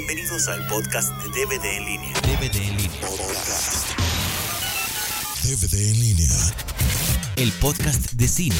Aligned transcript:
Bienvenidos 0.00 0.46
al 0.48 0.66
podcast 0.66 1.10
de 1.22 1.28
DVD 1.30 1.64
en 1.78 1.84
línea. 1.86 2.12
DVD 2.20 2.56
en 2.56 2.76
línea. 2.76 3.00
DVD 5.42 5.90
en 5.90 6.00
línea. 6.00 6.28
El 7.36 7.50
podcast 7.52 8.12
de 8.12 8.28
cine. 8.28 8.54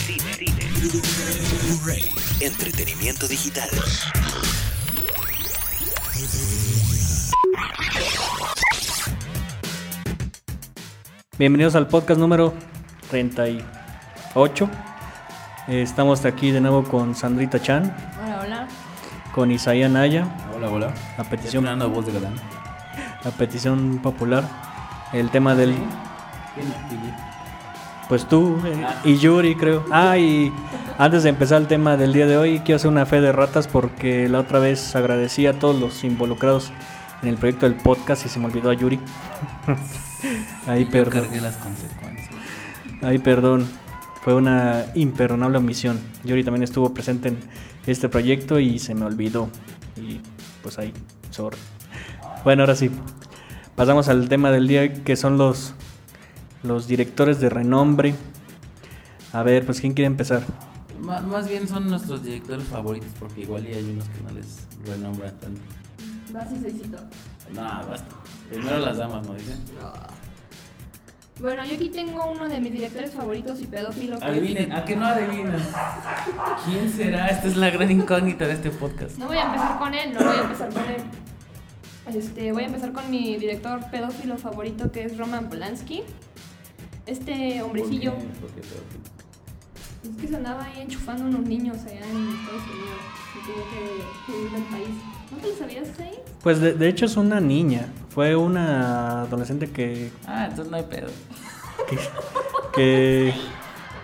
Blu-ray. 1.66 2.08
Entretenimiento 2.40 3.28
digital. 3.28 3.68
Bienvenidos 11.38 11.74
al 11.74 11.86
podcast 11.88 12.18
número 12.18 12.54
38. 13.10 14.70
Eh, 15.68 15.82
Estamos 15.82 16.24
aquí 16.24 16.50
de 16.50 16.60
nuevo 16.60 16.84
con 16.84 17.14
Sandrita 17.14 17.60
Chan, 17.60 17.94
Hola, 18.24 18.40
hola. 18.42 18.68
con 19.34 19.50
Isaías 19.50 19.90
Naya, 19.90 20.26
Hola, 20.56 20.70
hola. 20.70 20.94
a 21.18 21.24
petición, 21.24 21.64
Estrenando 21.64 21.90
voz 21.90 22.06
de 22.06 22.12
galán. 22.12 22.34
a 23.24 23.30
petición 23.30 23.98
popular. 24.02 24.48
El 25.12 25.30
tema 25.30 25.54
del, 25.54 25.74
pues 28.08 28.26
tú 28.26 28.58
eh, 28.64 28.86
y 29.04 29.18
Yuri 29.18 29.54
creo. 29.54 29.84
Ah, 29.90 30.16
y 30.16 30.50
antes 30.98 31.24
de 31.24 31.28
empezar 31.28 31.60
el 31.60 31.68
tema 31.68 31.96
del 31.98 32.12
día 32.12 32.26
de 32.26 32.38
hoy, 32.38 32.60
quiero 32.60 32.76
hacer 32.76 32.90
una 32.90 33.04
fe 33.04 33.20
de 33.20 33.32
ratas 33.32 33.68
porque 33.68 34.28
la 34.30 34.40
otra 34.40 34.58
vez 34.58 34.96
agradecí 34.96 35.46
a 35.46 35.58
todos 35.58 35.78
los 35.78 36.04
involucrados 36.04 36.72
en 37.22 37.28
el 37.28 37.36
proyecto 37.36 37.68
del 37.68 37.76
podcast 37.78 38.24
y 38.24 38.28
se 38.28 38.38
me 38.38 38.46
olvidó 38.46 38.70
a 38.70 38.74
Yuri. 38.74 38.98
Ahí 40.66 40.84
Yo 40.86 40.90
perdón. 40.90 41.24
cargué 41.24 41.40
las 41.40 41.56
consecuencias. 41.56 42.30
Ay, 43.02 43.18
perdón. 43.18 43.68
Fue 44.22 44.34
una 44.34 44.86
imperdonable 44.94 45.58
omisión. 45.58 46.00
Yuri 46.24 46.42
también 46.42 46.62
estuvo 46.64 46.92
presente 46.94 47.28
en 47.28 47.38
este 47.86 48.08
proyecto 48.08 48.58
y 48.58 48.78
se 48.78 48.94
me 48.94 49.04
olvidó. 49.04 49.50
Y 49.96 50.20
pues 50.66 50.80
ahí, 50.80 50.92
sorry. 51.30 51.56
Bueno, 52.42 52.64
ahora 52.64 52.74
sí. 52.74 52.90
Pasamos 53.76 54.08
al 54.08 54.28
tema 54.28 54.50
del 54.50 54.66
día 54.66 54.92
que 55.04 55.14
son 55.14 55.38
los, 55.38 55.74
los 56.64 56.88
directores 56.88 57.38
de 57.38 57.48
renombre. 57.48 58.16
A 59.32 59.44
ver, 59.44 59.64
pues 59.64 59.80
¿quién 59.80 59.94
quiere 59.94 60.08
empezar? 60.08 60.42
Más 61.00 61.48
bien 61.48 61.68
son 61.68 61.88
nuestros 61.88 62.24
directores 62.24 62.66
favoritos 62.66 63.10
porque 63.20 63.42
igual 63.42 63.64
y 63.64 63.74
hay 63.74 63.90
unos 63.90 64.08
que 64.08 64.20
no 64.24 64.30
les 64.32 64.66
renombran 64.84 65.38
tanto. 65.38 65.60
Vas 66.32 66.48
y 66.50 66.56
Seisito. 66.58 66.98
No, 67.54 67.62
basta. 67.62 68.16
Primero 68.50 68.80
las 68.80 68.96
damas, 68.96 69.24
¿no 69.24 69.34
dicen? 69.34 69.62
Bueno, 71.40 71.64
yo 71.66 71.74
aquí 71.74 71.90
tengo 71.90 72.30
uno 72.30 72.48
de 72.48 72.60
mis 72.60 72.72
directores 72.72 73.12
favoritos 73.12 73.60
y 73.60 73.66
pedófilo. 73.66 74.18
que 74.18 74.24
Adivinen, 74.24 74.72
¿a 74.72 74.84
qué 74.84 74.96
no 74.96 75.06
adivinan? 75.06 75.62
¿Quién 76.64 76.90
será? 76.90 77.28
Esta 77.28 77.48
es 77.48 77.56
la 77.56 77.70
gran 77.70 77.90
incógnita 77.90 78.46
de 78.46 78.54
este 78.54 78.70
podcast. 78.70 79.18
No 79.18 79.26
voy 79.26 79.36
a 79.36 79.42
empezar 79.42 79.78
con 79.78 79.94
él, 79.94 80.14
no 80.14 80.20
voy 80.20 80.36
a 80.36 80.40
empezar 80.42 80.72
con 80.72 80.84
él. 80.84 81.02
Este, 82.14 82.52
voy 82.52 82.62
a 82.62 82.66
empezar 82.66 82.92
con 82.92 83.10
mi 83.10 83.36
director 83.36 83.80
pedófilo 83.90 84.38
favorito 84.38 84.90
que 84.92 85.04
es 85.04 85.18
Roman 85.18 85.48
Polanski. 85.48 86.02
Este 87.04 87.62
hombrecillo 87.62 88.14
¿Por 88.14 88.22
qué? 88.22 88.30
¿Por 88.40 88.50
qué 88.52 88.60
es 90.10 90.16
que 90.20 90.28
se 90.28 90.36
andaba 90.36 90.64
ahí 90.64 90.82
enchufando 90.82 91.24
unos 91.24 91.40
niños 91.40 91.78
allá 91.84 92.06
en 92.06 92.28
Estados 92.28 92.62
Unidos 92.62 93.00
y 93.34 93.46
tuvo 93.46 93.64
que 93.70 94.32
huir 94.32 94.50
del 94.52 94.62
país. 94.64 95.15
¿No 95.30 95.38
te 95.38 95.48
lo 95.48 95.54
sabías 95.56 95.88
ahí? 96.00 96.14
Pues 96.42 96.60
de, 96.60 96.74
de 96.74 96.88
hecho 96.88 97.06
es 97.06 97.16
una 97.16 97.40
niña. 97.40 97.86
Fue 98.10 98.36
una 98.36 99.22
adolescente 99.22 99.70
que, 99.70 100.10
Ah, 100.26 100.46
entonces 100.48 100.70
no 100.70 100.76
hay 100.76 100.84
pedo. 100.84 101.08
que, 101.88 101.98
que, 102.74 103.34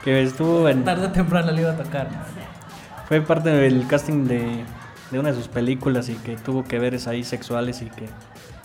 que 0.05 0.23
estuvo 0.23 0.69
en, 0.69 0.85
Tarde 0.85 1.07
o 1.07 1.13
temprano 1.13 1.53
le 1.53 1.63
iba 1.63 1.73
a 1.73 1.77
tocar. 1.77 2.09
Fue 3.09 3.21
parte 3.21 3.51
del 3.51 3.87
casting 3.87 4.25
de, 4.25 4.65
de 5.11 5.19
una 5.19 5.31
de 5.31 5.37
sus 5.37 5.49
películas 5.49 6.09
y 6.09 6.15
que 6.15 6.37
tuvo 6.37 6.65
que 6.65 6.79
ver 6.79 6.99
ahí 7.07 7.25
sexuales 7.25 7.83
y 7.83 7.87
que, 7.87 8.07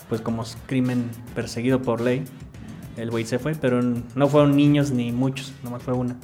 pues 0.08 0.20
como 0.20 0.42
es 0.42 0.56
crimen 0.66 1.10
perseguido 1.34 1.80
por 1.82 2.00
ley, 2.00 2.24
el 2.96 3.10
güey 3.10 3.24
se 3.24 3.38
fue, 3.38 3.54
pero 3.54 3.80
no 3.82 4.28
fueron 4.28 4.56
niños 4.56 4.90
ni 4.90 5.12
muchos, 5.12 5.52
nomás 5.62 5.82
fue 5.82 5.94
una. 5.94 6.16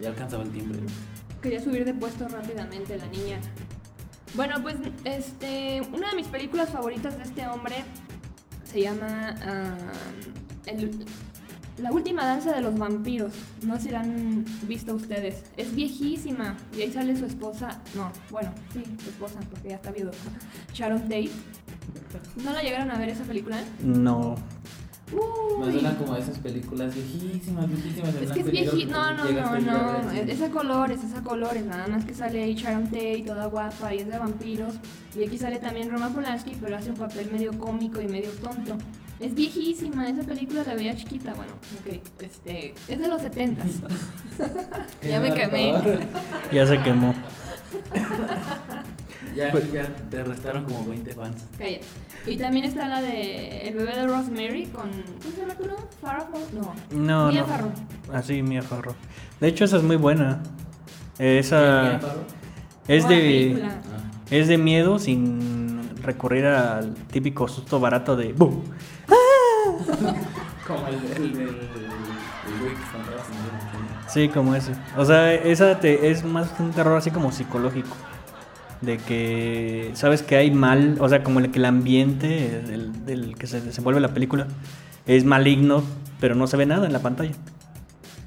Ya 0.00 0.08
alcanzaba 0.10 0.42
el 0.44 0.50
timbre. 0.50 0.78
Quería 1.40 1.60
subir 1.62 1.84
de 1.84 1.94
puesto 1.94 2.28
rápidamente 2.28 2.96
la 2.96 3.06
niña. 3.06 3.38
Bueno, 4.34 4.56
pues 4.62 4.76
este, 5.04 5.82
una 5.92 6.10
de 6.10 6.16
mis 6.16 6.26
películas 6.28 6.70
favoritas 6.70 7.16
de 7.18 7.24
este 7.24 7.46
hombre 7.46 7.76
se 8.64 8.80
llama 8.80 9.34
ah, 9.44 9.76
el- 10.66 11.04
La 11.78 11.90
última 11.90 12.24
danza 12.24 12.52
de 12.54 12.60
los 12.60 12.78
vampiros. 12.78 13.32
No 13.62 13.76
sé 13.76 13.82
si 13.84 13.88
la 13.90 14.00
han 14.00 14.44
visto 14.68 14.94
ustedes. 14.94 15.42
Es 15.56 15.74
viejísima 15.74 16.56
y 16.76 16.82
ahí 16.82 16.92
sale 16.92 17.16
su 17.16 17.24
esposa. 17.26 17.80
No, 17.94 18.10
bueno, 18.30 18.52
sí, 18.72 18.82
su 19.02 19.10
esposa, 19.10 19.40
porque 19.50 19.70
ya 19.70 19.76
está 19.76 19.90
viudo. 19.90 20.10
Sharon 20.74 21.02
Tate. 21.02 21.30
¿No 22.44 22.52
la 22.52 22.62
llegaron 22.62 22.90
a 22.90 22.98
ver 22.98 23.08
esa 23.08 23.24
película? 23.24 23.58
No, 23.82 24.34
Me 25.62 25.68
Uy. 25.68 25.72
suena 25.74 25.96
como 25.96 26.16
esas 26.16 26.38
películas 26.38 26.92
viejísimas, 26.92 27.68
viejísimas. 27.68 28.14
Es 28.16 28.32
que 28.32 28.40
es 28.40 28.50
viejito. 28.50 28.90
No, 28.90 29.12
no, 29.12 29.60
no, 29.60 30.02
no. 30.02 30.10
Es 30.10 30.42
a 30.42 30.50
colores, 30.50 31.04
es 31.04 31.14
a 31.14 31.22
colores. 31.22 31.64
Nada 31.64 31.86
más 31.86 32.04
que 32.04 32.14
sale 32.14 32.42
ahí 32.42 32.54
Sharon 32.54 32.86
Tate, 32.86 33.22
toda 33.24 33.46
guapa 33.46 33.94
y 33.94 33.98
es 33.98 34.08
de 34.08 34.18
vampiros. 34.18 34.74
Y 35.16 35.24
aquí 35.24 35.38
sale 35.38 35.58
también 35.60 35.88
Roman 35.88 36.12
Polanski, 36.12 36.56
pero 36.60 36.76
hace 36.76 36.90
un 36.90 36.96
papel 36.96 37.30
medio 37.30 37.56
cómico 37.56 38.00
y 38.00 38.08
medio 38.08 38.30
tonto. 38.32 38.76
Es 39.20 39.36
viejísima, 39.36 40.08
esa 40.08 40.22
película 40.22 40.64
la 40.66 40.74
veía 40.74 40.96
chiquita. 40.96 41.32
Bueno, 41.34 41.52
ok, 41.80 42.02
este. 42.22 42.74
Es 42.88 42.98
de 42.98 43.06
los 43.06 43.22
70 43.22 43.62
ya 45.08 45.20
me 45.20 45.32
quemé. 45.32 45.74
ya 46.52 46.66
se 46.66 46.82
quemó. 46.82 47.14
Ya, 49.34 49.50
Pues- 49.50 49.72
ya 49.72 49.84
te 50.10 50.22
restaron 50.24 50.64
como 50.64 50.84
20 50.86 51.12
fans. 51.14 51.44
Cállate. 51.58 51.80
Y 52.26 52.36
también 52.36 52.64
está 52.66 52.86
la 52.88 53.00
de 53.02 53.68
El 53.68 53.74
bebé 53.74 53.94
de 53.96 54.06
Rosemary 54.06 54.66
con. 54.66 54.90
¿Cómo 54.90 55.34
se 55.34 55.40
llama 55.40 55.54
tú? 55.54 55.64
Fawcett? 56.00 56.52
No. 56.52 56.74
No, 56.90 57.32
Mia 57.32 57.40
no. 57.40 57.46
Farrow. 57.46 57.70
Así, 58.12 58.42
Mia 58.42 58.62
Farrow. 58.62 58.94
De 59.40 59.48
hecho, 59.48 59.64
esa 59.64 59.78
es 59.78 59.82
muy 59.82 59.96
buena. 59.96 60.42
Esa 61.18 61.82
¿Mia 61.82 61.98
Farrow? 62.00 62.24
es 62.88 63.04
Buena 63.04 63.20
de. 63.22 63.62
Ah. 63.64 63.80
es 64.30 64.48
de 64.48 64.58
miedo 64.58 64.98
sin 64.98 65.80
recurrir 66.02 66.46
al 66.46 66.94
típico 66.94 67.46
susto 67.48 67.78
barato 67.80 68.16
de 68.16 68.32
¡Bum! 68.32 68.62
Como 70.66 70.86
el, 70.88 70.94
el, 70.94 71.10
el, 71.12 71.22
el, 71.22 71.38
el 71.40 71.48
güey 72.60 72.74
que 72.74 72.82
cantaba 72.92 73.24
sin 73.24 73.36
nombre. 73.36 74.08
Sí, 74.08 74.28
como 74.28 74.54
ese. 74.54 74.72
O 74.96 75.04
sea, 75.04 75.32
esa 75.34 75.80
te, 75.80 76.10
es 76.10 76.22
más 76.24 76.48
un 76.60 76.70
terror 76.72 76.96
así 76.98 77.10
como 77.10 77.32
psicológico. 77.32 77.96
De 78.82 78.98
que 78.98 79.90
sabes 79.94 80.22
que 80.22 80.36
hay 80.36 80.50
mal, 80.50 80.96
o 81.00 81.08
sea, 81.08 81.22
como 81.22 81.38
el 81.40 81.50
que 81.52 81.58
el 81.60 81.64
ambiente 81.66 82.62
del, 82.62 83.06
del 83.06 83.36
que 83.36 83.46
se 83.46 83.60
desenvuelve 83.60 84.00
la 84.00 84.12
película 84.12 84.48
es 85.06 85.24
maligno, 85.24 85.82
pero 86.20 86.34
no 86.34 86.46
se 86.48 86.56
ve 86.56 86.66
nada 86.66 86.86
en 86.86 86.92
la 86.92 86.98
pantalla. 87.00 87.32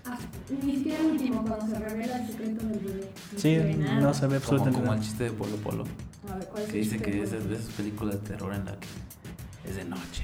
Ah, 0.06 0.18
ni 0.64 0.76
siquiera 0.78 1.00
el 1.02 1.08
último, 1.08 1.44
cuando 1.46 1.68
se 1.68 1.78
revela 1.80 2.18
el 2.22 2.28
secreto 2.28 2.66
del 2.68 2.80
bebé. 2.80 3.10
No 3.34 3.40
Sí, 3.40 3.58
no 4.02 4.14
se 4.14 4.28
ve 4.28 4.28
Como, 4.28 4.36
absolutamente 4.38 4.80
como 4.80 4.94
el 4.94 5.00
nada. 5.00 5.02
chiste 5.02 5.24
de 5.26 5.32
Polo 5.32 5.56
Polo. 5.58 5.84
A 6.32 6.36
ver, 6.38 6.48
¿cuál 6.48 6.64
es 6.64 6.70
Que 6.70 6.78
el 6.80 6.84
dice 6.86 6.96
chiste? 6.98 7.12
que 7.12 7.24
es 7.24 7.32
de 7.32 7.40
de 7.42 7.56
esas 7.56 7.74
películas 7.74 8.16
de 8.22 8.28
terror 8.30 8.54
en 8.54 8.66
la 8.66 8.72
que 8.80 9.70
es 9.70 9.76
de 9.76 9.84
noche 9.86 10.24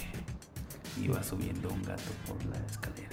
y 1.02 1.08
va 1.10 1.22
subiendo 1.24 1.70
un 1.70 1.82
gato 1.84 2.04
por 2.26 2.38
la 2.46 2.58
escalera. 2.70 3.10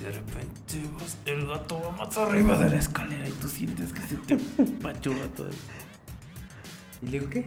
Y 0.00 0.04
de 0.04 0.10
repente 0.12 0.90
vas- 0.98 1.16
el 1.26 1.46
gato 1.46 1.80
va 1.80 2.04
más 2.04 2.16
arriba 2.16 2.56
de 2.58 2.70
la 2.70 2.76
escalera 2.76 3.28
y 3.28 3.32
tú 3.32 3.48
sientes 3.48 3.92
que 3.92 4.00
se 4.02 4.16
te 4.16 4.36
pachurra 4.82 5.26
todo. 5.36 5.50
Y 7.02 7.06
le 7.06 7.12
digo, 7.18 7.28
¿qué? 7.30 7.46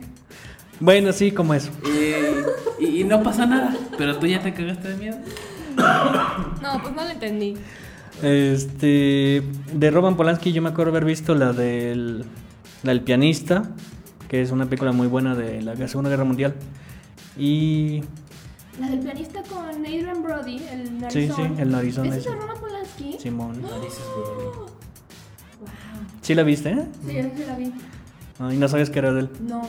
Bueno, 0.79 1.11
sí, 1.13 1.31
como 1.31 1.53
eso. 1.53 1.71
Y, 1.85 2.83
y- 2.85 3.01
y 3.01 3.03
no 3.05 3.23
pasa 3.23 3.45
nada, 3.45 3.75
pero 3.97 4.17
tú 4.19 4.27
ya 4.27 4.41
te 4.41 4.53
cagaste 4.53 4.89
de 4.89 4.97
miedo. 4.97 5.17
No, 6.61 6.81
pues 6.81 6.93
no 6.95 7.03
lo 7.03 7.09
entendí. 7.09 7.55
Este, 8.21 9.43
de 9.73 9.91
Roman 9.91 10.15
Polanski 10.15 10.51
yo 10.53 10.61
me 10.61 10.69
acuerdo 10.69 10.91
haber 10.91 11.05
visto 11.05 11.35
la 11.35 11.51
del, 11.53 12.19
la 12.83 12.91
del 12.91 13.01
pianista, 13.01 13.63
que 14.29 14.41
es 14.41 14.51
una 14.51 14.65
película 14.65 14.91
muy 14.91 15.07
buena 15.07 15.35
de 15.35 15.61
la 15.61 15.75
Segunda 15.87 16.09
Guerra 16.09 16.23
Mundial. 16.23 16.55
Y 17.37 18.01
La 18.79 18.87
del 18.89 18.99
pianista 18.99 19.41
con 19.43 19.65
Adrian 19.69 20.21
Brody, 20.21 20.57
el 20.57 20.87
sí, 20.87 20.93
narizón. 20.99 21.35
sí, 21.55 21.61
el 21.61 21.71
narizón 21.71 22.05
¿Ese 22.07 22.17
es 22.17 22.25
de 22.25 22.31
Roman 22.35 22.57
Polanski? 22.59 23.17
Simón. 23.19 23.61
Narices, 23.61 24.03
güey. 24.15 24.47
Wow. 24.47 24.65
¿Sí 26.21 26.35
la 26.35 26.43
viste, 26.43 26.71
eh? 26.71 26.85
Sí, 27.05 27.21
sí 27.37 27.43
la 27.47 27.55
vi. 27.55 27.73
Ay, 28.39 28.57
no 28.57 28.67
sabes 28.67 28.89
que 28.89 28.99
era 28.99 29.13
de 29.13 29.21
él. 29.21 29.29
No. 29.39 29.61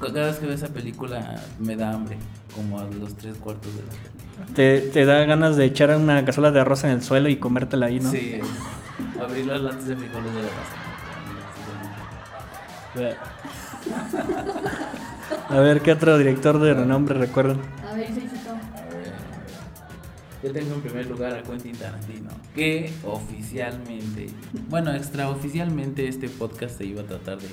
Cada 0.00 0.26
vez 0.26 0.38
que 0.38 0.46
veo 0.46 0.54
esa 0.54 0.68
película 0.68 1.42
me 1.58 1.74
da 1.74 1.92
hambre, 1.92 2.16
como 2.54 2.78
a 2.78 2.84
los 2.84 3.14
tres 3.16 3.36
cuartos 3.38 3.74
de 3.74 3.82
la 3.82 3.88
película. 3.88 4.54
Te, 4.54 4.80
te 4.80 5.04
da 5.04 5.24
ganas 5.24 5.56
de 5.56 5.64
echar 5.64 5.96
una 5.96 6.24
cazuela 6.24 6.52
de 6.52 6.60
arroz 6.60 6.84
en 6.84 6.90
el 6.90 7.02
suelo 7.02 7.28
y 7.28 7.36
comértela 7.36 7.86
ahí, 7.86 7.98
¿no? 7.98 8.10
Sí, 8.10 8.38
abrir 9.20 9.46
las 9.46 9.60
latas 9.60 9.86
de 9.86 9.96
frijoles 9.96 10.30
de 10.34 10.42
la 13.02 13.16
A 15.48 15.60
ver, 15.60 15.80
¿qué 15.80 15.92
otro 15.92 16.18
director 16.18 16.60
de 16.60 16.74
renombre 16.74 17.18
recuerdan? 17.18 17.58
A 17.92 18.94
ver. 18.94 19.12
Yo 20.42 20.52
tengo 20.52 20.74
en 20.74 20.80
primer 20.80 21.06
lugar 21.06 21.34
a 21.34 21.42
Quentin 21.42 21.76
Tarantino, 21.76 22.30
que 22.54 22.92
oficialmente, 23.04 24.26
bueno, 24.68 24.92
extraoficialmente 24.92 26.08
este 26.08 26.28
podcast 26.28 26.78
se 26.78 26.84
iba 26.84 27.02
a 27.02 27.04
tratar 27.04 27.38
de, 27.38 27.48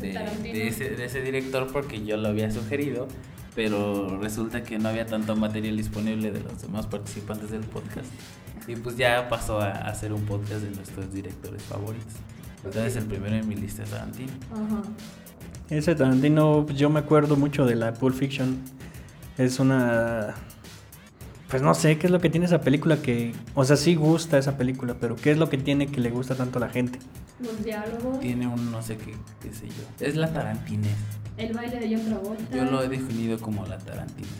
de, 0.00 0.12
Tarantino. 0.14 0.54
de 0.54 0.68
ese, 0.68 0.90
de 0.90 1.04
ese 1.04 1.20
director 1.20 1.70
porque 1.70 2.02
yo 2.04 2.16
lo 2.16 2.28
había 2.28 2.50
sugerido, 2.50 3.06
pero 3.54 4.18
resulta 4.18 4.62
que 4.62 4.78
no 4.78 4.88
había 4.88 5.04
tanto 5.04 5.36
material 5.36 5.76
disponible 5.76 6.30
de 6.30 6.40
los 6.40 6.62
demás 6.62 6.86
participantes 6.86 7.50
del 7.50 7.62
podcast. 7.62 8.08
Y 8.66 8.76
pues 8.76 8.96
ya 8.96 9.28
pasó 9.28 9.60
a 9.60 9.70
a 9.70 9.88
hacer 9.90 10.12
un 10.12 10.22
podcast 10.22 10.62
de 10.62 10.70
nuestros 10.70 11.12
directores 11.12 11.62
favoritos. 11.62 12.14
Entonces 12.64 12.96
el 12.96 13.04
primero 13.04 13.36
en 13.36 13.46
mi 13.46 13.56
lista 13.56 13.82
es 13.82 13.90
Tarantino. 13.90 14.32
Ajá. 14.52 14.82
Ese 15.68 15.94
Tarantino, 15.94 16.66
yo 16.68 16.90
me 16.90 17.00
acuerdo 17.00 17.36
mucho 17.36 17.66
de 17.66 17.74
la 17.74 17.92
Pulp 17.92 18.14
Fiction. 18.16 18.58
Es 19.38 19.58
una. 19.60 20.34
Pues 21.50 21.62
no 21.62 21.74
sé 21.74 21.96
qué 21.98 22.08
es 22.08 22.10
lo 22.10 22.20
que 22.20 22.28
tiene 22.30 22.46
esa 22.46 22.60
película 22.60 22.96
que. 23.02 23.32
O 23.54 23.64
sea, 23.64 23.76
sí 23.76 23.94
gusta 23.94 24.38
esa 24.38 24.56
película, 24.56 24.96
pero 25.00 25.16
¿qué 25.16 25.30
es 25.30 25.38
lo 25.38 25.48
que 25.48 25.58
tiene 25.58 25.86
que 25.88 26.00
le 26.00 26.10
gusta 26.10 26.34
tanto 26.34 26.58
a 26.58 26.60
la 26.62 26.68
gente? 26.68 26.98
Los 27.38 27.62
diálogos, 27.62 28.18
Tiene 28.20 28.46
un 28.48 28.70
no 28.72 28.82
sé 28.82 28.96
qué, 28.96 29.14
qué 29.42 29.52
sé 29.54 29.66
yo. 29.68 29.84
Es 30.06 30.16
la 30.16 30.32
Tarantinez. 30.32 30.96
el 31.36 31.52
baile 31.52 31.78
de 31.78 31.94
John 31.94 32.06
Travolta, 32.06 32.56
Yo 32.56 32.64
lo 32.64 32.82
he 32.82 32.88
definido 32.88 33.38
como 33.38 33.66
la 33.66 33.76
Tarantinez. 33.76 34.30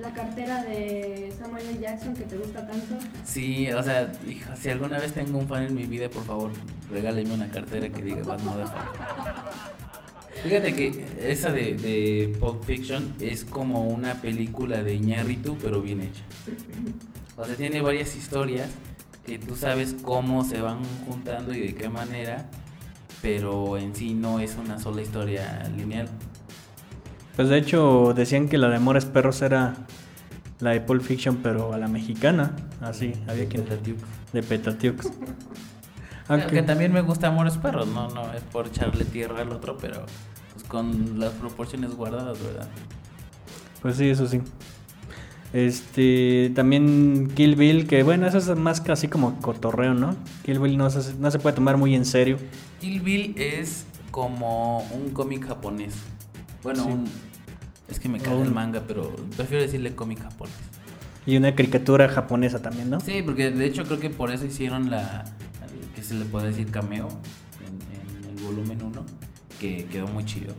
la 0.00 0.12
cartera 0.14 0.62
de 0.62 1.34
Samuel 1.36 1.66
L. 1.66 1.80
Jackson 1.80 2.14
que 2.14 2.22
te 2.22 2.36
gusta 2.38 2.64
tanto. 2.66 2.94
Sí, 3.24 3.68
o 3.72 3.82
sea, 3.82 4.12
hijo, 4.28 4.50
si 4.60 4.68
alguna 4.70 4.98
vez 5.00 5.12
tengo 5.12 5.38
un 5.38 5.48
fan 5.48 5.64
en 5.64 5.74
mi 5.74 5.84
vida, 5.86 6.08
por 6.08 6.22
favor, 6.24 6.52
regáleme 6.90 7.34
una 7.34 7.48
cartera 7.50 7.88
que 7.88 8.00
diga 8.02 8.22
Bad 8.22 8.40
Motherfucker. 8.42 9.00
Fíjate 10.46 10.74
que 10.74 11.04
esa 11.20 11.50
de, 11.50 11.74
de 11.74 12.36
Pulp 12.38 12.62
Fiction 12.62 13.14
es 13.20 13.44
como 13.44 13.88
una 13.88 14.14
película 14.14 14.84
de 14.84 14.94
Iñárritu, 14.94 15.56
pero 15.60 15.82
bien 15.82 16.00
hecha. 16.02 16.22
O 17.36 17.44
sea, 17.44 17.56
tiene 17.56 17.80
varias 17.80 18.14
historias 18.14 18.70
que 19.26 19.40
tú 19.40 19.56
sabes 19.56 19.96
cómo 20.02 20.44
se 20.44 20.60
van 20.60 20.78
juntando 21.08 21.52
y 21.52 21.60
de 21.60 21.74
qué 21.74 21.88
manera, 21.88 22.48
pero 23.22 23.76
en 23.76 23.96
sí 23.96 24.14
no 24.14 24.38
es 24.38 24.56
una 24.56 24.78
sola 24.78 25.02
historia 25.02 25.68
lineal. 25.76 26.08
Pues 27.34 27.48
de 27.48 27.58
hecho 27.58 28.14
decían 28.14 28.48
que 28.48 28.56
la 28.56 28.68
de 28.68 28.76
Amores 28.76 29.04
Perros 29.04 29.42
era 29.42 29.74
la 30.60 30.70
de 30.70 30.80
Pulp 30.80 31.02
Fiction, 31.02 31.38
pero 31.42 31.72
a 31.72 31.78
la 31.78 31.88
mexicana. 31.88 32.54
Así, 32.80 33.14
había 33.26 33.48
quien. 33.48 33.64
Petatiux. 33.64 34.00
De 34.32 34.42
Petatiux. 34.44 35.10
Aunque 36.28 36.62
también 36.62 36.92
me 36.92 37.02
gusta 37.02 37.28
Amores 37.28 37.56
Perros, 37.56 37.88
no, 37.88 38.08
no 38.10 38.32
es 38.32 38.42
por 38.42 38.68
echarle 38.68 39.04
tierra 39.04 39.42
al 39.42 39.50
otro, 39.50 39.76
pero 39.76 40.06
con 40.68 41.18
las 41.20 41.32
proporciones 41.32 41.94
guardadas, 41.94 42.42
¿verdad? 42.42 42.68
Pues 43.82 43.96
sí, 43.96 44.08
eso 44.08 44.26
sí. 44.26 44.40
Este, 45.52 46.50
también 46.54 47.30
Kill 47.34 47.56
Bill, 47.56 47.86
que 47.86 48.02
bueno, 48.02 48.26
eso 48.26 48.38
es 48.38 48.48
más 48.58 48.80
casi 48.80 49.08
como 49.08 49.40
cotorreo, 49.40 49.94
¿no? 49.94 50.14
Kill 50.44 50.58
Bill 50.58 50.76
no 50.76 50.90
se, 50.90 51.14
no 51.14 51.30
se 51.30 51.38
puede 51.38 51.54
tomar 51.54 51.76
muy 51.76 51.94
en 51.94 52.04
serio. 52.04 52.36
Kill 52.80 53.00
Bill 53.00 53.34
es 53.38 53.86
como 54.10 54.80
un 54.92 55.10
cómic 55.10 55.46
japonés. 55.46 55.94
Bueno, 56.62 56.82
Sí. 56.84 56.90
un- 56.90 57.04
es 57.88 58.00
que 58.00 58.08
me 58.08 58.18
cae 58.18 58.34
O 58.34 58.42
el 58.42 58.48
un- 58.48 58.54
manga, 58.54 58.82
pero 58.86 59.14
prefiero 59.36 59.62
decirle 59.62 59.94
cómic 59.94 60.20
japonés. 60.20 60.54
Y 61.24 61.36
una 61.36 61.54
caricatura 61.54 62.08
japonesa 62.08 62.60
también, 62.60 62.90
¿no? 62.90 63.00
Sí, 63.00 63.22
porque 63.24 63.50
de 63.50 63.64
hecho 63.66 63.84
creo 63.84 63.98
que 64.00 64.10
por 64.10 64.30
eso 64.32 64.44
hicieron 64.46 64.90
la, 64.90 65.24
que 65.94 66.02
se 66.02 66.14
le 66.14 66.24
puede 66.24 66.48
decir 66.48 66.70
cameo 66.70 67.08
en, 67.66 68.28
en 68.30 68.36
el 68.38 68.44
volumen 68.44 68.82
1, 68.82 69.04
que 69.60 69.86
quedó 69.86 70.06
muy 70.08 70.24
chido. 70.24 70.54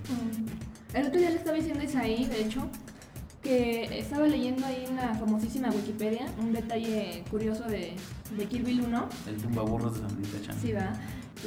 El 0.94 1.08
otro 1.08 1.20
día 1.20 1.30
le 1.30 1.36
estaba 1.38 1.58
diciendo 1.58 1.82
a 1.82 1.84
Isaí, 1.84 2.26
de 2.26 2.42
hecho, 2.42 2.70
que 3.44 4.00
estaba 4.00 4.28
leyendo 4.28 4.66
ahí 4.66 4.86
en 4.88 4.96
la 4.96 5.14
famosísima 5.16 5.70
Wikipedia 5.70 6.26
un 6.40 6.54
detalle 6.54 7.24
curioso 7.30 7.64
de, 7.66 7.94
de 8.38 8.46
Kill 8.46 8.64
Bill 8.64 8.82
1. 8.82 9.10
El 9.28 9.38
tumbaburros 9.38 9.94
de 9.96 10.08
Sandrita 10.08 10.42
Chan. 10.42 10.56
Sí, 10.62 10.72
va. 10.74 10.94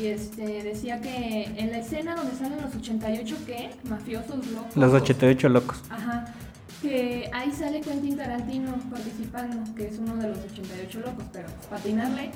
Y 0.00 0.06
este, 0.06 0.62
decía 0.62 1.00
que 1.00 1.44
en 1.56 1.72
la 1.72 1.78
escena 1.78 2.14
donde 2.14 2.36
salen 2.36 2.62
los 2.62 2.74
88, 2.74 3.36
¿qué? 3.46 3.70
Mafiosos 3.88 4.46
locos. 4.48 4.76
Los 4.76 4.92
88 4.94 5.48
locos. 5.48 5.82
Ajá. 5.90 6.32
Que 6.80 7.28
ahí 7.34 7.50
sale 7.52 7.80
Quentin 7.80 8.16
Tarantino 8.16 8.72
participando, 8.90 9.74
que 9.74 9.88
es 9.88 9.98
uno 9.98 10.16
de 10.16 10.28
los 10.28 10.38
88 10.38 11.00
locos, 11.00 11.24
pero 11.32 11.48
patinarle. 11.68 12.30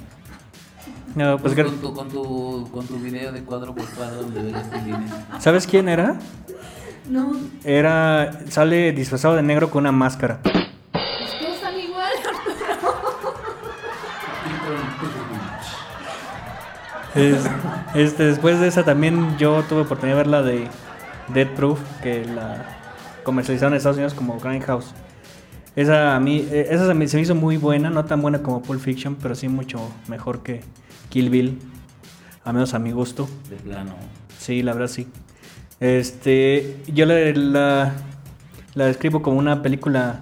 No, 1.15 1.39
pues, 1.39 1.55
Pues 1.55 1.67
con, 1.67 1.77
tu, 1.81 1.95
con, 1.95 2.09
tu, 2.09 2.69
con 2.73 2.87
tu 2.87 2.97
video 2.99 3.31
de 3.33 3.43
cuadro 3.45 3.75
por 3.75 3.85
cuadro 3.91 4.23
donde 4.23 4.41
el 4.41 4.85
dinero. 4.85 5.03
¿sabes 5.39 5.67
quién 5.67 5.89
era? 5.89 6.17
No, 7.09 7.33
Era, 7.65 8.41
sale 8.49 8.93
disfrazado 8.93 9.37
de 9.37 9.43
negro 9.43 9.71
con 9.71 9.83
una 9.83 9.93
máscara. 9.93 10.41
todos 10.43 11.55
están 11.55 11.79
igual. 11.79 12.11
Es- 17.15 17.45
este, 17.95 18.25
después 18.25 18.59
de 18.59 18.67
esa 18.69 18.85
también 18.85 19.37
yo 19.39 19.63
tuve 19.69 19.83
oportunidad 19.83 20.17
de 20.17 20.23
ver 20.23 20.27
la 20.27 20.43
de 20.43 20.69
Dead 21.29 21.47
Proof, 21.55 21.79
que 22.03 22.25
la 22.25 22.65
comercializaron 23.23 23.73
en 23.75 23.77
Estados 23.77 23.97
Unidos 23.99 24.15
como 24.15 24.39
Grindhouse. 24.41 24.93
Esa 25.77 26.15
a 26.15 26.21
mí, 26.21 26.47
eh, 26.51 26.69
esa 26.71 26.87
se 26.87 26.95
me, 26.95 27.09
se 27.09 27.17
me 27.17 27.23
hizo 27.23 27.35
muy 27.35 27.57
buena, 27.57 27.91
no 27.91 28.05
tan 28.05 28.23
buena 28.23 28.43
como 28.43 28.63
Pulp 28.63 28.81
Fiction, 28.81 29.17
pero 29.17 29.35
sí 29.35 29.49
mucho 29.49 29.91
mejor 30.09 30.43
que 30.43 30.61
Kill 31.09 31.31
Bill, 31.31 31.59
a 32.45 32.53
menos 32.53 32.75
a 32.75 32.79
mi 32.79 32.93
gusto. 32.93 33.29
De 33.51 33.57
plano. 33.57 33.95
Sí, 34.39 34.63
la 34.63 34.73
verdad 34.73 34.89
sí. 34.89 35.09
Este, 35.81 36.77
yo 36.87 37.07
la, 37.07 37.15
la, 37.33 37.93
la 38.75 38.87
describo 38.87 39.21
como 39.23 39.39
una 39.39 39.63
película, 39.63 40.21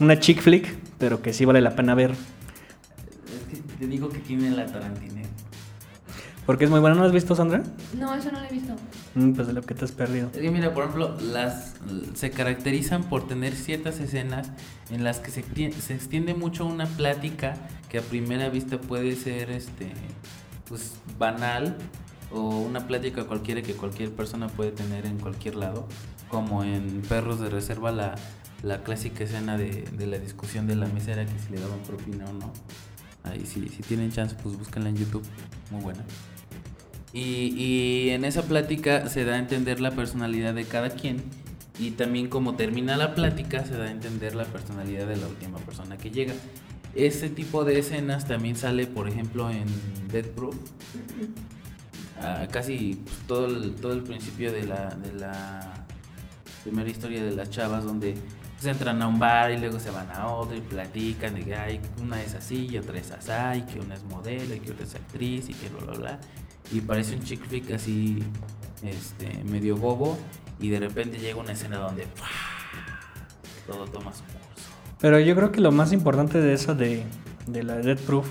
una 0.00 0.18
chick 0.18 0.40
flick, 0.40 0.74
pero 0.98 1.22
que 1.22 1.32
sí 1.32 1.44
vale 1.44 1.60
la 1.60 1.74
pena 1.74 1.94
ver, 1.94 2.10
Es 2.10 3.58
que 3.58 3.62
te 3.78 3.86
digo 3.86 4.10
que 4.10 4.18
tiene 4.18 4.50
la. 4.50 4.66
Porque 6.46 6.64
es 6.64 6.70
muy 6.70 6.80
buena. 6.80 6.94
¿No 6.96 7.02
la 7.02 7.06
has 7.08 7.12
visto, 7.12 7.34
Sandra? 7.34 7.62
No, 7.98 8.14
eso 8.14 8.30
no 8.32 8.40
lo 8.40 8.46
he 8.46 8.50
visto. 8.52 8.74
Mm, 9.14 9.32
pues 9.32 9.46
de 9.46 9.52
lo 9.52 9.62
que 9.62 9.74
te 9.74 9.84
has 9.84 9.92
perdido. 9.92 10.28
Es 10.32 10.38
que 10.40 10.50
mira, 10.50 10.72
por 10.74 10.84
ejemplo, 10.84 11.16
las 11.20 11.74
se 12.14 12.30
caracterizan 12.30 13.04
por 13.04 13.26
tener 13.28 13.54
ciertas 13.54 14.00
escenas 14.00 14.50
en 14.90 15.04
las 15.04 15.18
que 15.20 15.30
se, 15.30 15.44
tie- 15.44 15.72
se 15.72 15.94
extiende 15.94 16.34
mucho 16.34 16.66
una 16.66 16.86
plática 16.86 17.54
que 17.88 17.98
a 17.98 18.02
primera 18.02 18.48
vista 18.48 18.80
puede 18.80 19.14
ser 19.16 19.50
este 19.50 19.92
pues 20.68 20.94
banal 21.18 21.76
o 22.30 22.58
una 22.60 22.86
plática 22.86 23.24
cualquiera 23.24 23.60
que 23.62 23.74
cualquier 23.74 24.10
persona 24.10 24.48
puede 24.48 24.70
tener 24.72 25.04
en 25.04 25.18
cualquier 25.18 25.54
lado, 25.56 25.86
como 26.28 26.64
en 26.64 27.02
Perros 27.02 27.40
de 27.40 27.50
Reserva 27.50 27.92
la, 27.92 28.14
la 28.62 28.82
clásica 28.82 29.24
escena 29.24 29.58
de, 29.58 29.84
de 29.92 30.06
la 30.06 30.18
discusión 30.18 30.66
de 30.66 30.76
la 30.76 30.86
mesera 30.86 31.26
que 31.26 31.38
si 31.38 31.52
le 31.52 31.60
daban 31.60 31.80
propina 31.80 32.24
o 32.24 32.32
no. 32.32 32.50
Ahí 33.24 33.44
si, 33.44 33.68
si 33.68 33.82
tienen 33.82 34.10
chance, 34.10 34.34
pues 34.42 34.56
búsquenla 34.56 34.88
en 34.88 34.96
YouTube, 34.96 35.22
muy 35.70 35.82
buena. 35.82 36.02
Y, 37.12 37.54
y 37.56 38.10
en 38.10 38.24
esa 38.24 38.42
plática 38.42 39.08
se 39.08 39.24
da 39.24 39.34
a 39.34 39.38
entender 39.38 39.80
la 39.80 39.90
personalidad 39.90 40.54
de 40.54 40.64
cada 40.64 40.90
quien 40.90 41.22
y 41.78 41.92
también 41.92 42.28
como 42.28 42.54
termina 42.54 42.96
la 42.96 43.14
plática 43.14 43.64
se 43.64 43.76
da 43.76 43.84
a 43.84 43.90
entender 43.90 44.34
la 44.34 44.44
personalidad 44.44 45.06
de 45.06 45.16
la 45.16 45.26
última 45.26 45.58
persona 45.58 45.96
que 45.96 46.10
llega. 46.10 46.34
Ese 46.94 47.30
tipo 47.30 47.64
de 47.64 47.78
escenas 47.78 48.26
también 48.26 48.56
sale, 48.56 48.86
por 48.86 49.08
ejemplo, 49.08 49.50
en 49.50 49.66
Dead 50.10 50.26
Proof. 50.26 50.54
Ah, 52.20 52.46
casi 52.50 53.02
todo, 53.26 53.46
el, 53.46 53.74
todo 53.74 53.94
el 53.94 54.02
principio 54.02 54.52
de 54.52 54.64
la, 54.64 55.86
primera 56.62 56.88
historia 56.88 57.24
de 57.24 57.32
las 57.32 57.50
chavas 57.50 57.82
donde 57.84 58.14
pues, 58.54 58.66
entran 58.66 59.02
a 59.02 59.08
un 59.08 59.18
bar 59.18 59.50
y 59.50 59.58
luego 59.58 59.80
se 59.80 59.90
van 59.90 60.08
a 60.12 60.28
otro 60.28 60.56
y 60.56 60.60
platican 60.60 61.34
de 61.34 61.42
que 61.42 61.80
una 62.00 62.22
es 62.22 62.34
así 62.34 62.68
y 62.70 62.78
otra 62.78 62.98
es 62.98 63.10
así, 63.10 63.58
y 63.58 63.62
que 63.62 63.80
una 63.80 63.94
es 63.94 64.04
modelo 64.04 64.54
y 64.54 64.60
que 64.60 64.70
otra 64.70 64.84
es 64.84 64.94
actriz 64.94 65.48
y 65.48 65.54
que 65.54 65.68
bla 65.70 65.80
bla 65.80 65.98
bla. 65.98 66.20
Y 66.72 66.80
parece 66.80 67.14
un 67.14 67.22
chick 67.22 67.46
flick 67.46 67.70
así, 67.72 68.22
este, 68.82 69.44
medio 69.44 69.76
bobo 69.76 70.18
y 70.60 70.68
de 70.70 70.80
repente 70.80 71.18
llega 71.18 71.38
una 71.38 71.52
escena 71.52 71.78
donde 71.78 72.06
todo 73.66 73.84
toma 73.86 74.12
su 74.12 74.22
curso. 74.24 74.70
Pero 75.00 75.18
yo 75.20 75.34
creo 75.34 75.52
que 75.52 75.60
lo 75.60 75.72
más 75.72 75.92
importante 75.92 76.40
de 76.40 76.54
esa 76.54 76.74
de, 76.74 77.02
de 77.46 77.62
la 77.62 77.76
Dead 77.76 77.98
Proof 77.98 78.26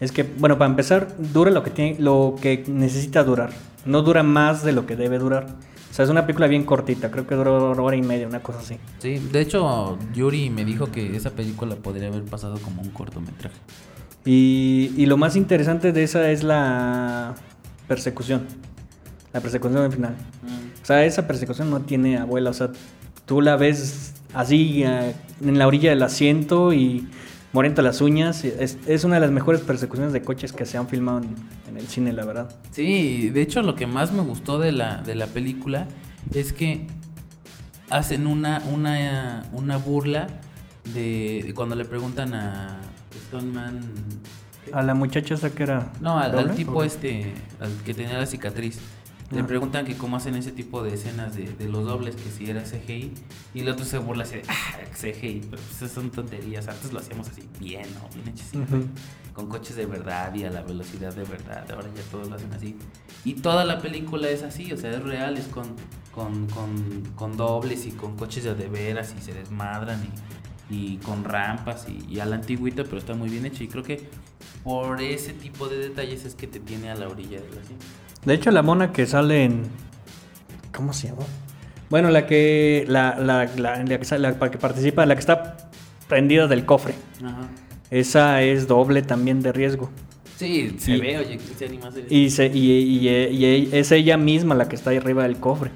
es 0.00 0.10
que, 0.10 0.24
bueno, 0.24 0.58
para 0.58 0.68
empezar, 0.68 1.14
dura 1.32 1.52
lo 1.52 1.62
que 1.62 1.70
tiene, 1.70 1.96
lo 2.00 2.34
que 2.40 2.64
necesita 2.66 3.22
durar. 3.22 3.50
No 3.86 4.02
dura 4.02 4.24
más 4.24 4.64
de 4.64 4.72
lo 4.72 4.84
que 4.84 4.96
debe 4.96 5.18
durar. 5.18 5.46
O 5.90 5.94
sea, 5.94 6.04
es 6.04 6.10
una 6.10 6.26
película 6.26 6.48
bien 6.48 6.64
cortita, 6.64 7.10
creo 7.10 7.26
que 7.26 7.34
duró 7.34 7.70
hora 7.70 7.96
y 7.96 8.02
media, 8.02 8.26
una 8.26 8.42
cosa 8.42 8.58
así. 8.58 8.78
Sí, 8.98 9.18
de 9.18 9.40
hecho 9.40 9.98
Yuri 10.14 10.50
me 10.50 10.64
dijo 10.64 10.90
que 10.90 11.14
esa 11.14 11.30
película 11.30 11.76
podría 11.76 12.08
haber 12.08 12.24
pasado 12.24 12.58
como 12.58 12.82
un 12.82 12.88
cortometraje. 12.90 13.56
Y, 14.24 14.92
y 14.96 15.06
lo 15.06 15.16
más 15.16 15.36
interesante 15.36 15.92
de 15.92 16.02
esa 16.02 16.30
es 16.30 16.42
la 16.42 17.34
persecución. 17.88 18.46
La 19.32 19.40
persecución 19.40 19.82
al 19.82 19.92
final. 19.92 20.14
O 20.82 20.86
sea, 20.86 21.04
esa 21.04 21.26
persecución 21.26 21.70
no 21.70 21.80
tiene 21.80 22.18
abuela. 22.18 22.50
O 22.50 22.54
sea, 22.54 22.70
tú 23.24 23.40
la 23.40 23.56
ves 23.56 24.14
así 24.34 24.82
en 24.84 25.58
la 25.58 25.66
orilla 25.66 25.90
del 25.90 26.02
asiento 26.02 26.72
y 26.72 27.08
moriendo 27.52 27.82
las 27.82 28.00
uñas. 28.00 28.44
Es, 28.44 28.78
es 28.86 29.04
una 29.04 29.14
de 29.16 29.20
las 29.22 29.30
mejores 29.30 29.62
persecuciones 29.62 30.12
de 30.12 30.22
coches 30.22 30.52
que 30.52 30.66
se 30.66 30.76
han 30.76 30.88
filmado 30.88 31.18
en, 31.18 31.34
en 31.68 31.76
el 31.78 31.86
cine, 31.86 32.12
la 32.12 32.24
verdad. 32.24 32.54
Sí, 32.72 33.30
de 33.30 33.40
hecho 33.42 33.62
lo 33.62 33.74
que 33.74 33.86
más 33.86 34.12
me 34.12 34.22
gustó 34.22 34.58
de 34.58 34.72
la, 34.72 35.02
de 35.02 35.14
la 35.14 35.26
película 35.26 35.86
es 36.34 36.52
que 36.52 36.86
hacen 37.88 38.26
una, 38.26 38.62
una, 38.70 39.44
una 39.52 39.76
burla 39.76 40.26
de, 40.92 41.42
de 41.46 41.54
cuando 41.54 41.74
le 41.74 41.84
preguntan 41.84 42.34
a 42.34 42.80
Stoneman... 43.28 43.80
A 44.72 44.82
la 44.82 44.94
muchacha 44.94 45.34
esa 45.34 45.50
que 45.50 45.62
era. 45.64 45.92
No, 46.00 46.18
al, 46.18 46.38
al 46.38 46.54
tipo 46.54 46.72
¿o? 46.72 46.84
este, 46.84 47.32
al 47.60 47.72
que 47.84 47.94
tenía 47.94 48.18
la 48.18 48.26
cicatriz. 48.26 48.78
Le 49.30 49.40
Ah. 49.40 49.46
preguntan 49.46 49.86
que 49.86 49.96
cómo 49.96 50.18
hacen 50.18 50.34
ese 50.34 50.52
tipo 50.52 50.82
de 50.82 50.92
escenas 50.92 51.34
de, 51.34 51.44
de 51.44 51.66
los 51.68 51.86
dobles, 51.86 52.16
que 52.16 52.30
si 52.30 52.50
era 52.50 52.62
CGI, 52.64 53.12
y 53.54 53.60
el 53.60 53.68
otro 53.70 53.84
se 53.86 53.96
burla 53.96 54.24
así 54.24 54.34
de, 54.36 54.42
ah, 54.46 54.76
CGI, 54.94 55.40
pero 55.50 55.62
pues 55.62 55.76
esas 55.76 55.90
son 55.92 56.10
tonterías, 56.10 56.68
antes 56.68 56.92
lo 56.92 56.98
hacíamos 56.98 57.30
así 57.30 57.42
bien, 57.58 57.86
¿no? 57.94 58.08
Bien 58.14 58.28
hechicito, 58.28 58.76
Ujú. 58.76 58.88
con 59.32 59.46
coches 59.48 59.74
de 59.76 59.86
verdad 59.86 60.34
y 60.34 60.44
a 60.44 60.50
la 60.50 60.60
velocidad 60.60 61.14
de 61.14 61.24
verdad, 61.24 61.64
ahora 61.72 61.88
ya 61.96 62.02
todos 62.10 62.28
lo 62.28 62.34
hacen 62.36 62.52
así. 62.52 62.76
Y 63.24 63.32
toda 63.34 63.64
la 63.64 63.78
película 63.80 64.28
es 64.28 64.42
así, 64.42 64.70
o 64.70 64.76
sea, 64.76 64.90
es 64.90 65.02
real, 65.02 65.38
es 65.38 65.46
con, 65.46 65.64
con, 66.14 66.46
con, 66.48 67.02
con 67.14 67.34
dobles 67.38 67.86
y 67.86 67.92
con 67.92 68.16
coches 68.18 68.44
de 68.44 68.54
de 68.54 68.68
veras 68.68 69.14
y 69.18 69.22
se 69.22 69.32
desmadran 69.32 69.98
y, 70.68 70.74
y 70.74 70.96
con 70.98 71.24
rampas 71.24 71.86
y, 71.88 72.04
y 72.16 72.20
a 72.20 72.26
la 72.26 72.36
antigüita, 72.36 72.84
pero 72.84 72.98
está 72.98 73.14
muy 73.14 73.30
bien 73.30 73.46
hecho 73.46 73.64
y 73.64 73.68
creo 73.68 73.82
que 73.82 74.10
por 74.64 75.00
ese 75.00 75.32
tipo 75.32 75.68
de 75.68 75.78
detalles 75.78 76.24
es 76.24 76.34
que 76.34 76.46
te 76.46 76.60
tiene 76.60 76.90
a 76.90 76.94
la 76.94 77.08
orilla 77.08 77.40
de 77.40 77.48
la 77.50 77.62
cinta. 77.66 77.84
De 78.24 78.34
hecho, 78.34 78.50
la 78.50 78.62
mona 78.62 78.92
que 78.92 79.06
sale 79.06 79.44
en. 79.44 79.62
¿Cómo 80.74 80.92
se 80.92 81.08
llama? 81.08 81.22
Bueno, 81.90 82.10
la 82.10 82.26
que. 82.26 82.84
La, 82.88 83.16
la, 83.18 83.44
la, 83.56 83.82
la 83.84 83.98
que, 83.98 84.04
sale- 84.04 84.22
la 84.38 84.50
que 84.50 84.58
participa, 84.58 85.04
la 85.06 85.14
que 85.14 85.20
está 85.20 85.56
prendida 86.08 86.46
del 86.46 86.64
cofre. 86.64 86.94
Ajá. 87.24 87.48
Esa 87.90 88.40
es 88.42 88.66
doble 88.68 89.02
también 89.02 89.42
de 89.42 89.52
riesgo. 89.52 89.90
Sí, 90.36 90.76
se 90.78 90.92
Y- 90.92 91.00
ve, 91.00 91.18
oye, 91.18 91.36
que 91.38 91.54
se 91.54 91.66
anima 91.66 91.86
a 91.86 91.88
hacer 91.90 92.06
Y, 92.10 92.30
se, 92.30 92.46
y, 92.46 92.70
y- 92.72 93.08
y- 93.08 93.44
y 93.44 93.68
es 93.72 93.92
ella 93.92 94.16
misma 94.16 94.54
la 94.54 94.66
que 94.68 94.76
está 94.76 94.90
ahí 94.90 94.96
arriba 94.96 95.24
del 95.24 95.36
cofre. 95.36 95.70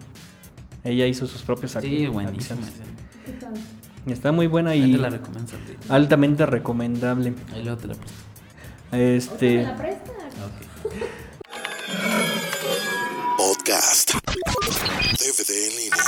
Ella 0.82 1.06
hizo 1.06 1.26
sus 1.26 1.42
propios 1.42 1.72
Sí, 1.72 2.06
buenísima. 2.06 2.60
acciones. 2.60 2.72
¿Qué 3.24 3.32
tal? 3.32 3.52
Y 4.06 4.12
Está 4.12 4.32
muy 4.32 4.46
buena 4.46 4.74
y 4.74 4.92
te 4.92 4.98
la 4.98 5.10
altamente 5.88 6.46
recomendable. 6.46 7.34
Ahí 7.52 7.62
luego 7.64 7.76
te 7.78 7.88
la 7.88 7.94
presto. 7.94 8.16
O 8.88 8.90
sea, 8.90 8.98
¿me 8.98 9.16
Este. 9.16 9.62
la. 9.62 9.76
Podcast. 13.36 14.12
DVD 15.18 15.50
en 15.68 15.76
línea. 15.76 16.04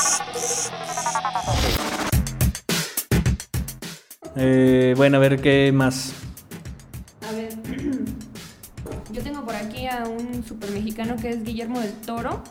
eh, 4.37 4.95
bueno, 4.97 5.17
a 5.17 5.21
ver 5.21 5.41
qué 5.41 5.71
más. 5.73 6.13
A 7.29 7.33
ver, 7.33 7.51
yo 9.13 9.23
tengo 9.23 9.45
por 9.45 9.55
aquí 9.57 9.87
a 9.87 10.05
un 10.05 10.45
super 10.47 10.71
mexicano 10.71 11.17
que 11.17 11.31
es 11.31 11.43
Guillermo 11.45 11.81
del 11.81 11.93
Toro. 11.93 12.43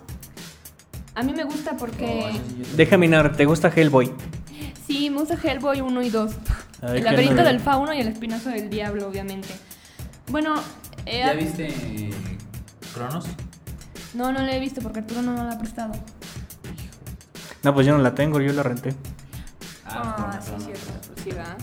A 1.15 1.23
mí 1.23 1.33
me 1.33 1.43
gusta 1.45 1.75
porque... 1.77 2.31
Déjame 2.75 3.07
mirar, 3.07 3.35
¿te 3.35 3.45
gusta 3.45 3.69
Hellboy? 3.75 4.11
Sí, 4.85 5.09
me 5.09 5.17
gusta 5.19 5.35
Hellboy 5.41 5.81
1 5.81 6.01
y 6.03 6.09
2. 6.11 6.31
A 6.81 6.85
ver, 6.85 6.95
el 6.97 7.03
¿qué 7.03 7.09
laberinto 7.09 7.35
no- 7.41 7.43
del 7.47 7.59
fauno 7.59 7.93
y 7.93 7.99
el 8.01 8.07
espinazo 8.09 8.49
del 8.49 8.69
diablo, 8.69 9.07
obviamente. 9.07 9.49
Bueno, 10.29 10.55
eh, 11.05 11.21
¿Ya 11.25 11.33
viste 11.33 12.09
Cronos? 12.93 13.25
no, 14.13 14.31
no 14.31 14.39
la 14.39 14.55
he 14.55 14.59
visto 14.59 14.81
porque 14.81 14.99
Arturo 14.99 15.21
no 15.21 15.33
me 15.33 15.43
la 15.43 15.51
ha 15.53 15.57
prestado. 15.59 15.93
No, 17.63 17.73
pues 17.73 17.85
yo 17.87 17.95
no 17.97 18.03
la 18.03 18.13
tengo, 18.15 18.39
yo 18.39 18.53
la 18.53 18.63
renté. 18.63 18.93
Ah, 19.85 20.39
sí, 20.43 20.51
cierto. 20.63 21.21
Sí, 21.23 21.29
¿verdad? 21.31 21.57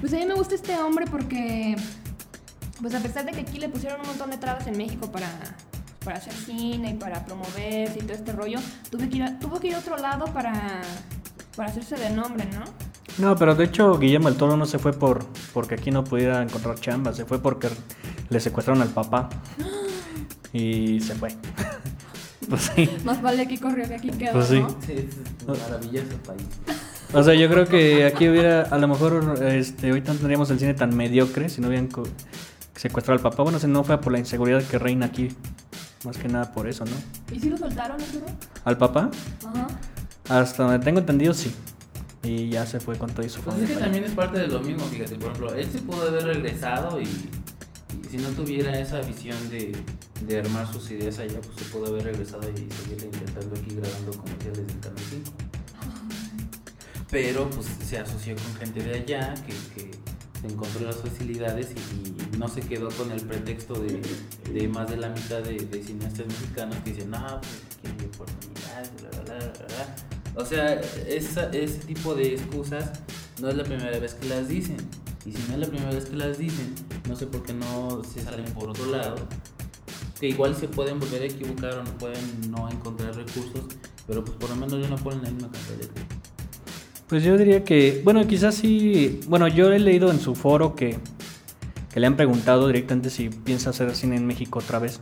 Pues 0.00 0.12
a 0.12 0.16
mí 0.16 0.26
me 0.26 0.34
gusta 0.34 0.54
este 0.54 0.76
hombre 0.80 1.04
porque, 1.10 1.76
pues 2.80 2.94
a 2.94 3.00
pesar 3.00 3.24
de 3.26 3.32
que 3.32 3.40
aquí 3.40 3.58
le 3.58 3.68
pusieron 3.68 4.00
un 4.00 4.06
montón 4.06 4.30
de 4.30 4.38
trabas 4.38 4.66
en 4.66 4.76
México 4.78 5.10
para, 5.12 5.28
para 6.04 6.16
hacer 6.16 6.32
cine 6.32 6.90
y 6.90 6.94
para 6.94 7.24
promoverse 7.24 7.98
y 7.98 8.02
todo 8.02 8.14
este 8.14 8.32
rollo, 8.32 8.58
tuve 8.90 9.08
que 9.08 9.16
ir 9.18 9.22
a- 9.24 9.38
tuvo 9.38 9.60
que 9.60 9.68
ir 9.68 9.74
a 9.74 9.78
otro 9.78 9.96
lado 9.98 10.26
para, 10.26 10.80
para 11.56 11.68
hacerse 11.68 11.96
de 11.96 12.10
nombre, 12.10 12.46
¿no? 12.46 12.64
No, 13.20 13.36
pero 13.36 13.54
de 13.54 13.64
hecho 13.64 13.98
Guillermo 13.98 14.28
el 14.28 14.36
Toro 14.36 14.56
no 14.56 14.66
se 14.66 14.78
fue 14.78 14.92
por 14.92 15.24
porque 15.52 15.74
aquí 15.74 15.90
no 15.90 16.04
pudiera 16.04 16.42
encontrar 16.42 16.78
chamba, 16.80 17.12
se 17.12 17.24
fue 17.24 17.38
porque 17.38 17.68
le 18.30 18.40
secuestraron 18.40 18.82
al 18.82 18.88
papá. 18.88 19.28
Y 20.52 20.98
se 21.00 21.14
fue. 21.14 21.28
pues 22.48 22.72
sí. 22.74 22.90
Más 23.04 23.22
vale 23.22 23.46
que 23.46 23.60
corrió 23.60 23.86
que 23.86 23.94
aquí 23.94 24.10
quedó, 24.10 24.32
Pues 24.32 24.48
sí. 24.48 24.58
¿no? 24.58 24.68
Sí, 24.84 24.94
es 24.94 25.46
un 25.46 25.56
maravilloso 25.60 26.16
país. 26.26 26.42
O 27.12 27.22
sea, 27.22 27.34
yo 27.34 27.48
creo 27.48 27.66
que 27.68 28.04
aquí 28.04 28.28
hubiera, 28.28 28.62
a 28.62 28.76
lo 28.78 28.88
mejor, 28.88 29.38
este, 29.44 29.90
ahorita 29.90 30.12
no 30.12 30.18
tendríamos 30.18 30.50
el 30.50 30.58
cine 30.58 30.74
tan 30.74 30.96
mediocre 30.96 31.48
si 31.48 31.60
no 31.60 31.68
hubieran 31.68 31.88
secuestrado 32.74 33.18
al 33.18 33.22
papá. 33.22 33.44
Bueno, 33.44 33.60
si 33.60 33.68
no 33.68 33.84
fue 33.84 34.00
por 34.00 34.12
la 34.12 34.18
inseguridad 34.18 34.60
que 34.64 34.76
reina 34.80 35.06
aquí. 35.06 35.28
Más 36.04 36.16
que 36.16 36.26
nada 36.26 36.50
por 36.52 36.66
eso, 36.66 36.84
¿no? 36.84 36.96
¿Y 37.32 37.38
si 37.38 37.48
lo 37.48 37.56
soltaron, 37.56 38.00
Arturo? 38.00 38.26
Al 38.64 38.76
papá, 38.76 39.10
Ajá. 39.46 39.66
hasta 40.28 40.64
donde 40.64 40.84
tengo 40.84 40.98
entendido, 40.98 41.32
sí. 41.32 41.54
Y 42.22 42.50
ya 42.50 42.66
se 42.66 42.80
fue 42.80 42.98
con 42.98 43.10
todo 43.10 43.24
y 43.24 43.30
su 43.30 43.40
Pues 43.40 43.58
es 43.60 43.70
que 43.70 43.76
también 43.76 44.04
es 44.04 44.12
parte 44.12 44.38
de 44.40 44.48
lo 44.48 44.60
mismo, 44.60 44.84
fíjate, 44.86 45.14
por 45.16 45.30
ejemplo, 45.30 45.54
él 45.54 45.70
se 45.70 45.78
pudo 45.78 46.02
haber 46.06 46.24
regresado 46.24 47.00
y, 47.00 47.04
y 47.04 48.08
si 48.10 48.18
no 48.18 48.28
tuviera 48.30 48.78
esa 48.78 49.00
visión 49.00 49.36
de, 49.48 49.72
de 50.26 50.38
armar 50.38 50.70
sus 50.70 50.90
ideas 50.90 51.18
allá, 51.18 51.40
pues 51.40 51.56
se 51.56 51.64
pudo 51.72 51.86
haber 51.86 52.04
regresado 52.04 52.42
y 52.50 52.70
seguir 52.70 53.04
intentando 53.04 53.58
aquí 53.58 53.74
grabando 53.74 54.12
comerciales 54.12 54.66
del 54.66 54.80
Canal 54.80 55.04
5. 55.10 55.32
Pero 57.10 57.48
pues 57.50 57.66
se 57.88 57.98
asoció 57.98 58.36
con 58.36 58.54
gente 58.56 58.82
de 58.82 58.94
allá 59.00 59.34
que, 59.46 59.52
que 59.74 59.90
encontró 60.46 60.86
las 60.86 60.96
facilidades 60.96 61.68
y, 61.72 62.08
y 62.34 62.38
no 62.38 62.48
se 62.48 62.60
quedó 62.60 62.88
con 62.90 63.10
el 63.10 63.20
pretexto 63.22 63.74
de, 63.74 64.00
de 64.52 64.68
más 64.68 64.88
de 64.90 64.96
la 64.98 65.08
mitad 65.08 65.42
de, 65.42 65.56
de 65.56 65.82
cineastas 65.82 66.26
mexicanos 66.26 66.76
que 66.84 66.92
dicen, 66.92 67.10
no, 67.10 67.40
pues 67.40 67.62
aquí 67.78 67.88
hay 67.98 68.06
oportunidades, 68.06 68.90
bla, 69.00 69.10
bla, 69.10 69.38
bla, 69.38 69.52
bla". 69.52 70.19
O 70.36 70.44
sea, 70.44 70.80
esa- 71.08 71.50
ese 71.50 71.78
tipo 71.80 72.14
de 72.14 72.34
excusas 72.34 72.90
no 73.40 73.48
es 73.48 73.56
la 73.56 73.64
primera 73.64 73.98
vez 73.98 74.14
que 74.14 74.28
las 74.28 74.48
dicen. 74.48 74.76
Y 75.26 75.32
si 75.32 75.38
no 75.48 75.54
es 75.54 75.60
la 75.60 75.66
primera 75.66 75.90
vez 75.92 76.06
que 76.06 76.16
las 76.16 76.38
dicen, 76.38 76.74
no 77.08 77.14
sé 77.16 77.26
por 77.26 77.42
qué 77.42 77.52
no 77.52 78.02
se 78.04 78.22
salen 78.22 78.44
por 78.52 78.70
otro 78.70 78.86
lado. 78.86 79.16
Que 80.18 80.28
igual 80.28 80.54
se 80.54 80.68
pueden 80.68 80.98
volver 81.00 81.22
a 81.22 81.26
equivocar 81.26 81.74
o 81.78 81.82
no 81.84 81.90
pueden 81.98 82.50
no 82.50 82.68
encontrar 82.70 83.14
recursos, 83.16 83.64
pero 84.06 84.24
pues 84.24 84.36
por 84.38 84.50
lo 84.50 84.56
menos 84.56 84.80
ya 84.82 84.88
no 84.88 84.96
ponen 84.96 85.22
la 85.22 85.30
misma 85.30 85.50
cartelera. 85.50 85.92
Pues 87.08 87.24
yo 87.24 87.36
diría 87.36 87.64
que, 87.64 88.02
bueno, 88.04 88.26
quizás 88.26 88.54
sí. 88.54 89.20
Bueno, 89.28 89.48
yo 89.48 89.72
he 89.72 89.78
leído 89.78 90.10
en 90.10 90.20
su 90.20 90.34
foro 90.34 90.74
que, 90.76 90.96
que 91.92 92.00
le 92.00 92.06
han 92.06 92.16
preguntado 92.16 92.66
directamente 92.68 93.10
si 93.10 93.30
piensa 93.30 93.70
hacer 93.70 93.94
cine 93.96 94.16
en 94.16 94.26
México 94.26 94.60
otra 94.60 94.78
vez. 94.78 95.00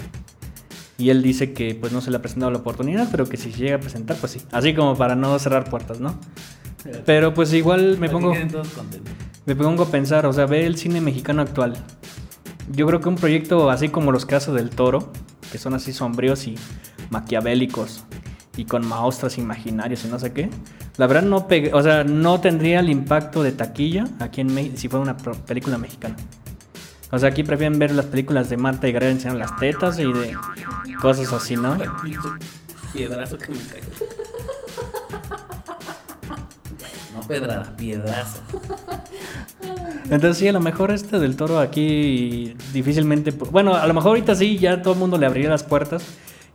Y 0.98 1.10
él 1.10 1.22
dice 1.22 1.52
que 1.52 1.74
pues 1.76 1.92
no 1.92 2.00
se 2.00 2.10
le 2.10 2.16
ha 2.16 2.20
presentado 2.20 2.50
la 2.50 2.58
oportunidad, 2.58 3.08
pero 3.10 3.24
que 3.26 3.36
si 3.36 3.52
se 3.52 3.58
llega 3.58 3.76
a 3.76 3.80
presentar, 3.80 4.16
pues 4.16 4.32
sí. 4.32 4.40
Así 4.52 4.74
como 4.74 4.96
para 4.96 5.14
no 5.14 5.38
cerrar 5.38 5.70
puertas, 5.70 6.00
¿no? 6.00 6.14
Pero 7.06 7.32
pues 7.34 7.52
igual 7.52 7.96
me 7.98 8.08
pongo, 8.12 8.32
me 9.46 9.54
pongo 9.56 9.82
a 9.84 9.90
pensar, 9.90 10.26
o 10.26 10.32
sea, 10.32 10.46
ve 10.46 10.66
el 10.66 10.76
cine 10.76 11.00
mexicano 11.00 11.40
actual. 11.42 11.74
Yo 12.72 12.86
creo 12.86 13.00
que 13.00 13.08
un 13.08 13.14
proyecto 13.16 13.70
así 13.70 13.88
como 13.88 14.12
los 14.12 14.30
hace 14.32 14.52
del 14.52 14.70
Toro, 14.70 15.10
que 15.52 15.58
son 15.58 15.72
así 15.74 15.92
sombríos 15.92 16.46
y 16.46 16.56
maquiavélicos 17.10 18.04
y 18.56 18.64
con 18.64 18.86
maostras 18.86 19.38
imaginarios 19.38 20.04
y 20.04 20.08
no 20.08 20.18
sé 20.18 20.32
qué, 20.32 20.50
la 20.96 21.06
verdad 21.06 21.22
no 21.22 21.46
pegue- 21.48 21.70
o 21.72 21.82
sea, 21.82 22.02
no 22.04 22.40
tendría 22.40 22.80
el 22.80 22.90
impacto 22.90 23.42
de 23.42 23.52
taquilla 23.52 24.04
aquí 24.18 24.40
en 24.40 24.52
México 24.52 24.76
si 24.76 24.88
fuera 24.88 25.02
una 25.04 25.16
película 25.16 25.78
mexicana. 25.78 26.16
O 27.10 27.18
sea, 27.18 27.30
aquí 27.30 27.42
prefieren 27.42 27.78
ver 27.78 27.92
las 27.92 28.06
películas 28.06 28.50
de 28.50 28.56
Marta 28.56 28.88
y 28.88 28.92
Gareda 28.92 29.10
enseñando 29.12 29.38
las 29.38 29.56
tetas 29.56 29.98
y 29.98 30.04
de 30.04 30.36
cosas 31.00 31.32
así, 31.32 31.56
¿no? 31.56 31.76
Piedrazo 32.92 33.38
que 33.38 33.52
me 33.52 33.58
cae. 33.58 33.82
No 37.14 37.20
pedrada, 37.26 37.76
piedrazo. 37.76 38.40
Entonces 40.04 40.38
sí, 40.38 40.48
a 40.48 40.52
lo 40.52 40.60
mejor 40.60 40.90
este 40.90 41.18
del 41.18 41.36
toro 41.36 41.58
aquí 41.58 42.54
difícilmente... 42.72 43.30
Bueno, 43.30 43.74
a 43.74 43.86
lo 43.86 43.94
mejor 43.94 44.10
ahorita 44.10 44.34
sí, 44.34 44.58
ya 44.58 44.80
todo 44.82 44.94
el 44.94 45.00
mundo 45.00 45.18
le 45.18 45.26
abriría 45.26 45.50
las 45.50 45.64
puertas 45.64 46.02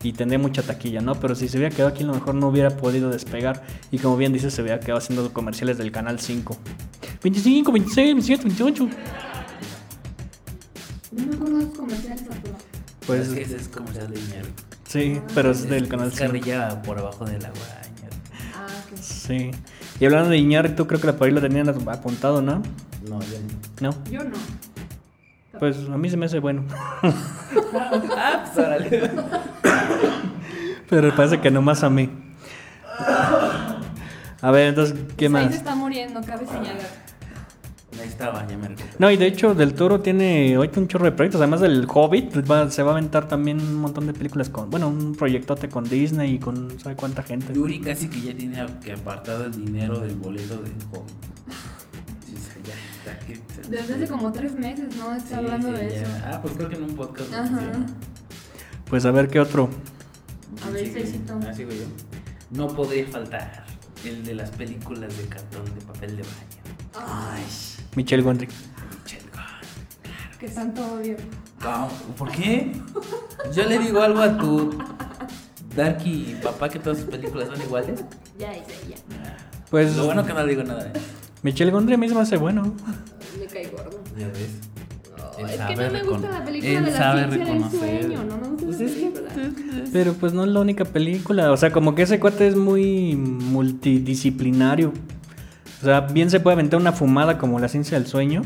y 0.01 0.13
tendría 0.13 0.39
mucha 0.39 0.62
taquilla, 0.63 1.01
¿no? 1.01 1.15
Pero 1.15 1.36
si 1.36 1.48
se 1.48 1.57
hubiera 1.57 1.74
quedado 1.74 1.89
aquí 1.89 2.03
a 2.03 2.07
lo 2.07 2.13
mejor 2.13 2.36
no 2.36 2.48
hubiera 2.48 2.72
podido 2.72 3.10
despegar 3.10 3.63
y 3.91 4.00
como 4.00 4.17
bien 4.17 4.33
dices, 4.33 4.53
se 4.53 4.62
hubiera 4.62 4.79
quedado 4.79 4.98
haciendo 4.98 5.31
comerciales 5.33 5.77
del 5.77 5.91
Canal 5.91 6.19
5. 6.19 6.57
25, 7.24 7.72
26, 7.72 8.13
27, 8.15 8.43
28. 8.43 8.89
No 11.15 11.25
me 11.25 11.36
acuerdo 11.36 11.58
de 11.58 11.65
los 11.65 11.77
comerciales, 11.77 12.22
Arturo. 12.29 12.55
Pues 13.05 13.27
es 13.27 13.34
que 13.34 13.41
ese 13.41 13.55
es 13.58 13.67
comercial 13.67 14.10
de 14.12 14.20
dinero. 14.20 14.48
sí, 14.88 15.22
pero 15.36 15.51
es 15.51 15.67
del 15.70 15.88
Canal 15.88 16.08
Es 16.08 16.13
5. 16.15 16.25
carrilla 16.27 16.82
por 16.82 16.98
abajo 17.00 17.25
del 17.25 17.43
agua. 17.46 17.58
ñero. 18.01 18.15
Ah, 18.55 18.67
ok. 18.91 18.98
Sí. 19.01 19.51
Y 20.00 20.05
hablando 20.05 20.29
de 20.29 20.38
Iñárritu, 20.38 20.88
creo 20.88 21.00
que 21.01 21.13
por 21.13 21.27
ahí 21.27 21.34
lo 21.34 21.41
tenían 21.41 21.70
apuntado, 21.70 22.41
¿no? 22.41 22.62
No, 23.08 23.20
yo 23.22 23.38
no. 23.82 23.89
No. 23.91 24.03
Yo 24.10 24.24
no. 24.24 24.36
Pues 25.60 25.77
a 25.89 25.98
mí 25.98 26.10
se 26.10 26.17
me 26.17 26.25
hace 26.25 26.39
bueno. 26.39 26.63
Ah, 28.15 28.43
pues 28.53 28.65
órale. 28.65 29.12
Pero 30.89 31.15
parece 31.15 31.41
que 31.41 31.50
nomás 31.51 31.84
a 31.84 31.89
mí. 31.89 32.10
A 34.41 34.51
ver, 34.51 34.67
entonces, 34.70 34.96
¿qué 35.17 35.29
Pues 35.29 35.39
Ahí 35.41 35.46
más? 35.46 35.51
se 35.51 35.58
está 35.58 35.75
muriendo, 35.75 36.22
cabe 36.22 36.46
señalar. 36.46 36.79
Ahí 38.01 38.07
estaba, 38.07 38.45
ya 38.47 38.57
me 38.57 38.67
recuperé. 38.69 38.95
No, 39.00 39.12
y 39.12 39.17
de 39.17 39.27
hecho, 39.27 39.53
Del 39.55 39.73
Toro 39.73 40.01
tiene 40.01 40.55
ahorita 40.55 40.79
un 40.79 40.88
chorro 40.88 41.05
de 41.05 41.12
proyectos. 41.12 41.39
Además 41.41 41.62
del 41.62 41.85
Hobbit, 41.91 42.50
va- 42.50 42.69
se 42.71 42.81
va 42.83 42.91
a 42.91 42.93
aventar 42.93 43.27
también 43.27 43.59
un 43.59 43.75
montón 43.75 44.07
de 44.07 44.13
películas 44.13 44.50
con. 44.50 44.69
Bueno, 44.69 44.88
un 44.89 45.13
proyectote 45.15 45.69
con 45.69 45.83
Disney 45.83 46.35
y 46.35 46.39
con. 46.39 46.79
¿Sabe 46.79 46.95
cuánta 46.95 47.23
gente? 47.23 47.53
Yuri 47.53 47.79
casi 47.79 48.07
que 48.09 48.21
ya 48.21 48.33
tiene 48.35 48.65
que 48.83 48.93
apartado 48.93 49.45
el 49.45 49.51
dinero 49.65 50.00
del 50.00 50.15
boleto 50.15 50.55
del 50.62 50.73
que- 53.25 53.41
Desde 53.69 53.93
hace 53.95 54.07
como 54.07 54.31
tres 54.31 54.53
meses, 54.57 54.95
¿no? 54.97 55.13
Está 55.15 55.29
Sí, 55.29 55.33
hablando 55.35 55.67
sí, 55.69 55.73
de 55.73 55.89
ya. 55.89 56.01
eso. 56.01 56.12
Ah, 56.25 56.39
pues 56.41 56.53
creo 56.55 56.69
que 56.69 56.75
en 56.75 56.83
un 56.83 56.95
podcast. 56.95 57.33
Ajá. 57.33 57.71
Pues 58.89 59.05
a 59.05 59.12
ver 59.12 59.27
qué 59.29 59.39
otro. 59.39 59.69
A 60.65 60.69
ver. 60.69 60.88
Cecito. 60.88 61.39
Ah, 61.47 61.53
sigo 61.53 61.71
yo. 61.71 61.85
No 62.51 62.67
podría 62.67 63.07
faltar 63.07 63.65
el 64.05 64.23
de 64.23 64.35
las 64.35 64.51
películas 64.51 65.17
de 65.17 65.23
cartón 65.25 65.65
de 65.65 65.81
papel 65.85 66.17
de 66.17 66.23
baño. 66.23 67.07
Ay, 67.07 67.41
Michelle 67.95 68.23
Gondry. 68.23 68.47
Michelle 69.03 69.25
Gondry. 69.31 70.39
que 70.39 70.47
tanto 70.50 70.81
odio. 70.93 71.15
¿Cómo? 71.62 71.88
¿Por 72.17 72.31
qué? 72.31 72.71
Yo 73.53 73.63
le 73.67 73.79
digo 73.79 74.01
algo 74.01 74.19
a 74.21 74.38
tu 74.38 74.77
Darky 75.75 76.35
papá 76.43 76.69
que 76.69 76.79
todas 76.79 77.00
sus 77.00 77.07
películas 77.09 77.47
son 77.50 77.62
iguales. 77.62 78.03
Ya 78.38 78.51
hice, 78.51 78.73
ya. 78.89 78.95
Pues 79.69 79.95
Lo 79.95 80.05
bueno 80.05 80.25
que 80.25 80.33
no 80.33 80.43
le 80.43 80.50
digo 80.50 80.63
nada. 80.63 80.85
¿eh? 80.88 80.93
Michelle 81.41 81.71
Gondry 81.71 81.95
a 81.95 81.97
mí 81.97 82.07
se 82.09 82.15
me 82.15 82.21
hace 82.21 82.38
bueno. 82.38 82.73
Me 83.39 83.45
cae 83.47 83.67
gordo. 83.69 84.00
Ya 84.17 84.27
ves. 84.27 84.50
No, 85.39 85.47
es 85.47 85.59
que 85.62 85.75
no 85.75 85.91
me 85.91 86.03
gusta 86.03 86.29
la 86.29 86.45
película 86.45 86.71
él 86.79 86.85
de 86.85 86.91
la 86.91 86.97
sabe 86.97 87.19
ciencia 87.21 87.38
del 87.45 87.47
reconocer. 87.63 88.01
sueño. 88.03 88.23
No 88.23 88.38
me 88.38 88.47
gusta 88.50 88.65
Pues 88.65 88.81
es 88.81 88.91
que-. 88.91 89.83
Pero 89.91 90.13
pues 90.13 90.33
no 90.33 90.43
es 90.43 90.50
la 90.50 90.59
única 90.59 90.85
película. 90.85 91.51
O 91.51 91.57
sea, 91.57 91.71
como 91.71 91.95
que 91.95 92.03
ese 92.03 92.19
cuate 92.19 92.47
es 92.47 92.55
muy 92.55 93.15
multidisciplinario. 93.15 94.93
O 95.83 95.85
sea, 95.85 95.99
bien 95.99 96.29
se 96.29 96.39
puede 96.39 96.53
aventar 96.53 96.79
una 96.79 96.93
fumada 96.93 97.37
como 97.37 97.59
La 97.59 97.67
ciencia 97.67 97.99
del 97.99 98.07
sueño. 98.07 98.41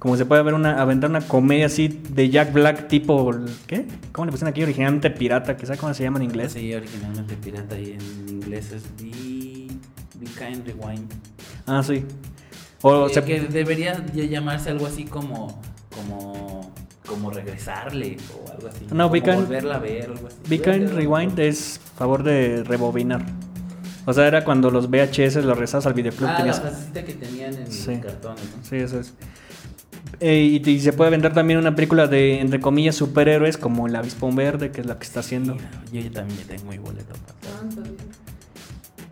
Como 0.00 0.16
se 0.16 0.24
puede 0.26 0.42
ver 0.42 0.54
una, 0.54 0.80
aventar 0.82 1.08
una 1.08 1.20
comedia 1.20 1.66
así 1.66 1.86
de 1.86 2.28
Jack 2.30 2.52
Black 2.52 2.88
tipo... 2.88 3.32
¿Qué? 3.68 3.86
¿Cómo 4.10 4.26
le 4.26 4.32
pusieron 4.32 4.50
aquí? 4.50 4.62
Originalmente 4.64 5.08
pirata. 5.10 5.56
¿Qué 5.56 5.66
sabe 5.66 5.78
cómo 5.78 5.94
se 5.94 6.02
llama 6.02 6.18
en 6.18 6.24
inglés? 6.24 6.52
Sí, 6.52 6.74
originalmente 6.74 7.36
pirata 7.36 7.78
y 7.78 7.92
en 7.92 8.28
inglés 8.28 8.72
es 8.72 8.82
Be, 9.00 9.68
Be 10.18 10.26
Kind 10.26 10.66
Rewind. 10.66 11.12
Ah, 11.66 11.80
sí. 11.84 12.04
O 12.82 13.06
Eh, 13.06 13.14
se- 13.14 13.22
que 13.24 13.40
debería 13.42 14.04
llamarse 14.12 14.70
algo 14.70 14.86
así 14.86 15.04
como 15.04 15.60
como 15.94 16.72
como 17.06 17.30
regresarle 17.30 18.16
o 18.44 18.50
algo 18.50 18.66
así. 18.68 18.86
No, 18.90 19.08
Be 19.10 19.22
Kind- 19.22 19.34
volverla 19.36 19.76
a 19.76 19.78
ver 19.78 20.10
o 20.10 20.14
algo 20.14 20.26
así. 20.28 20.36
Be 20.48 20.60
Kind 20.60 20.88
Rewind 20.90 21.38
es 21.38 21.78
favor 21.96 22.22
de 22.24 22.64
rebobinar. 22.64 23.24
O 24.06 24.12
sea, 24.14 24.26
era 24.26 24.44
cuando 24.44 24.70
los 24.70 24.88
VHS 24.90 25.36
los 25.44 25.58
rezabas 25.58 25.86
al 25.86 25.94
videoclub. 25.94 26.28
Ah, 26.28 26.32
la 26.32 26.36
tenías... 26.38 26.60
frasecita 26.60 27.04
que 27.04 27.14
tenían 27.14 27.54
en 27.54 27.70
Sí. 27.70 27.92
los 27.94 28.04
cartones, 28.04 28.42
¿no? 28.56 28.64
Sí, 28.64 28.76
eso 28.76 29.00
es. 29.00 29.12
Eh, 30.20 30.60
y, 30.64 30.68
y 30.70 30.80
se 30.80 30.92
puede 30.92 31.10
vender 31.10 31.32
también 31.32 31.58
una 31.58 31.74
película 31.74 32.06
de, 32.06 32.40
entre 32.40 32.60
comillas, 32.60 32.94
superhéroes 32.96 33.56
como 33.56 33.86
El 33.86 33.96
Avispón 33.96 34.34
Verde, 34.36 34.70
que 34.70 34.80
es 34.80 34.86
la 34.86 34.98
que 34.98 35.04
está 35.04 35.20
haciendo. 35.20 35.54
Mira, 35.92 36.04
yo 36.04 36.10
también 36.12 36.40
tengo 36.46 36.64
mi 36.70 36.78
boleto 36.78 37.12
bien. 37.42 37.94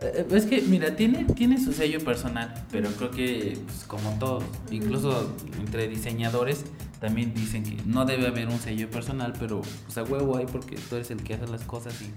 Eh, 0.01 0.25
Es 0.31 0.45
que, 0.45 0.61
mira, 0.61 0.95
tiene, 0.95 1.25
tiene 1.25 1.59
su 1.63 1.73
sello 1.73 1.99
personal, 2.03 2.53
pero 2.71 2.89
creo 2.91 3.11
que, 3.11 3.57
pues, 3.65 3.83
como 3.85 4.11
todos, 4.19 4.43
incluso 4.71 5.33
entre 5.59 5.87
diseñadores, 5.87 6.63
también 6.99 7.33
dicen 7.33 7.63
que 7.63 7.77
no 7.85 8.05
debe 8.05 8.27
haber 8.27 8.47
un 8.47 8.59
sello 8.59 8.89
personal, 8.89 9.33
pero 9.39 9.61
pues 9.85 9.97
a 9.97 10.03
huevo 10.03 10.37
hay 10.37 10.45
porque 10.45 10.75
tú 10.75 10.95
eres 10.97 11.11
el 11.11 11.23
que 11.23 11.33
hace 11.33 11.47
las 11.47 11.61
cosas 11.63 11.93
y, 12.01 12.11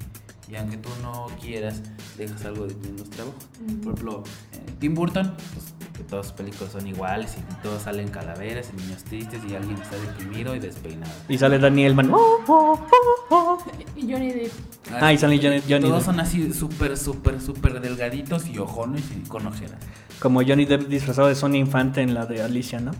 y 0.52 0.56
aunque 0.56 0.76
tú 0.76 0.90
no 1.02 1.28
quieras, 1.40 1.80
dejas 2.18 2.44
algo 2.44 2.66
de 2.66 2.74
ti 2.74 2.88
en 2.88 2.96
los 2.98 3.08
trabajos. 3.10 3.42
Por 3.82 3.94
ejemplo, 3.94 4.22
eh, 4.52 4.58
Tim 4.78 4.94
Burton, 4.94 5.34
pues 5.54 5.72
que 5.96 6.04
todas 6.04 6.26
sus 6.26 6.34
películas 6.34 6.72
son 6.72 6.86
iguales 6.86 7.36
y 7.38 7.62
todos 7.62 7.82
salen 7.82 8.08
calaveras 8.08 8.68
y 8.72 8.80
niños 8.80 9.02
tristes 9.04 9.40
y 9.48 9.54
alguien 9.54 9.76
está 9.80 9.96
deprimido 9.96 10.54
y 10.54 10.58
despeinado. 10.58 11.12
Y 11.28 11.38
sale 11.38 11.58
Daniel 11.58 11.94
Man. 11.94 12.10
Y 13.96 14.10
Johnny 14.12 14.32
Depp. 14.32 14.52
Ah, 15.00 15.12
y 15.12 15.18
sale 15.18 15.38
Johnny- 15.38 15.60
Johnny 15.68 15.80
Todos 15.86 15.98
Depp. 15.98 16.04
son 16.06 16.20
así 16.20 16.52
súper, 16.52 16.96
súper, 16.96 17.40
súper 17.40 17.80
delgaditos 17.80 18.46
y 18.46 18.58
ojones 18.58 19.04
y 19.16 19.26
con 19.28 19.46
ojeras. 19.46 19.78
Como 20.20 20.42
Johnny 20.42 20.64
Depp 20.64 20.88
disfrazado 20.88 21.28
de 21.28 21.34
Sonny 21.34 21.58
Infante 21.58 22.00
en 22.02 22.14
la 22.14 22.26
de 22.26 22.42
Alicia, 22.42 22.80
¿no? 22.80 22.92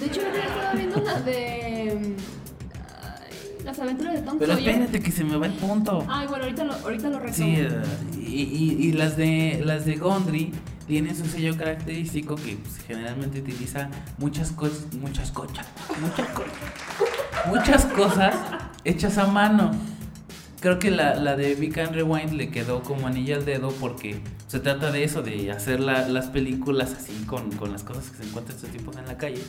De 0.00 0.06
hecho, 0.06 0.20
yo 0.22 0.28
estaba 0.42 0.72
viendo 0.74 1.00
la 1.00 1.20
de. 1.20 1.63
Las 3.76 3.84
aventuras 3.84 4.14
de 4.14 4.22
Tom 4.22 4.38
Pero 4.38 4.54
Sawyer. 4.54 4.68
espérate 4.70 5.00
que 5.00 5.10
se 5.12 5.24
me 5.24 5.36
va 5.36 5.46
el 5.46 5.52
punto. 5.54 6.04
Ay, 6.08 6.26
bueno, 6.28 6.44
ahorita 6.44 6.64
lo, 6.64 6.74
ahorita 6.74 7.08
lo 7.10 7.18
retomo. 7.18 7.34
Sí, 7.36 7.54
eh, 7.56 7.68
y, 8.16 8.42
y- 8.42 8.76
y 8.88 8.92
las 8.92 9.16
de 9.16 9.62
las 9.64 9.84
de 9.84 9.96
Gondry 9.96 10.52
tienen 10.86 11.16
su 11.16 11.24
sello 11.26 11.56
característico 11.56 12.36
que 12.36 12.56
pues, 12.56 12.76
generalmente 12.86 13.40
utiliza 13.40 13.88
muchas 14.18 14.52
cosas, 14.52 14.86
muchas 15.00 15.30
cosas, 15.30 15.66
muchas 16.00 16.28
cosas, 16.28 16.52
muchas 17.46 17.84
cosas 17.86 18.34
hechas 18.84 19.18
a 19.18 19.26
mano. 19.26 19.70
Creo 20.60 20.78
que 20.78 20.90
la, 20.90 21.14
la 21.16 21.36
de 21.36 21.54
Big 21.56 21.78
and 21.78 21.92
Rewind 21.94 22.32
le 22.32 22.50
quedó 22.50 22.82
como 22.82 23.06
anilla 23.06 23.36
al 23.36 23.44
dedo 23.44 23.68
porque 23.80 24.20
se 24.46 24.60
trata 24.60 24.90
de 24.90 25.04
eso, 25.04 25.20
de 25.22 25.50
hacer 25.52 25.80
la- 25.80 26.08
las 26.08 26.26
películas 26.28 26.94
así 26.98 27.12
con, 27.26 27.50
con 27.52 27.70
las 27.72 27.82
cosas 27.82 28.10
que 28.10 28.18
se 28.22 28.28
encuentran 28.28 28.56
estos 28.56 28.70
tipos 28.70 28.96
en 28.96 29.06
la 29.06 29.18
calle. 29.18 29.42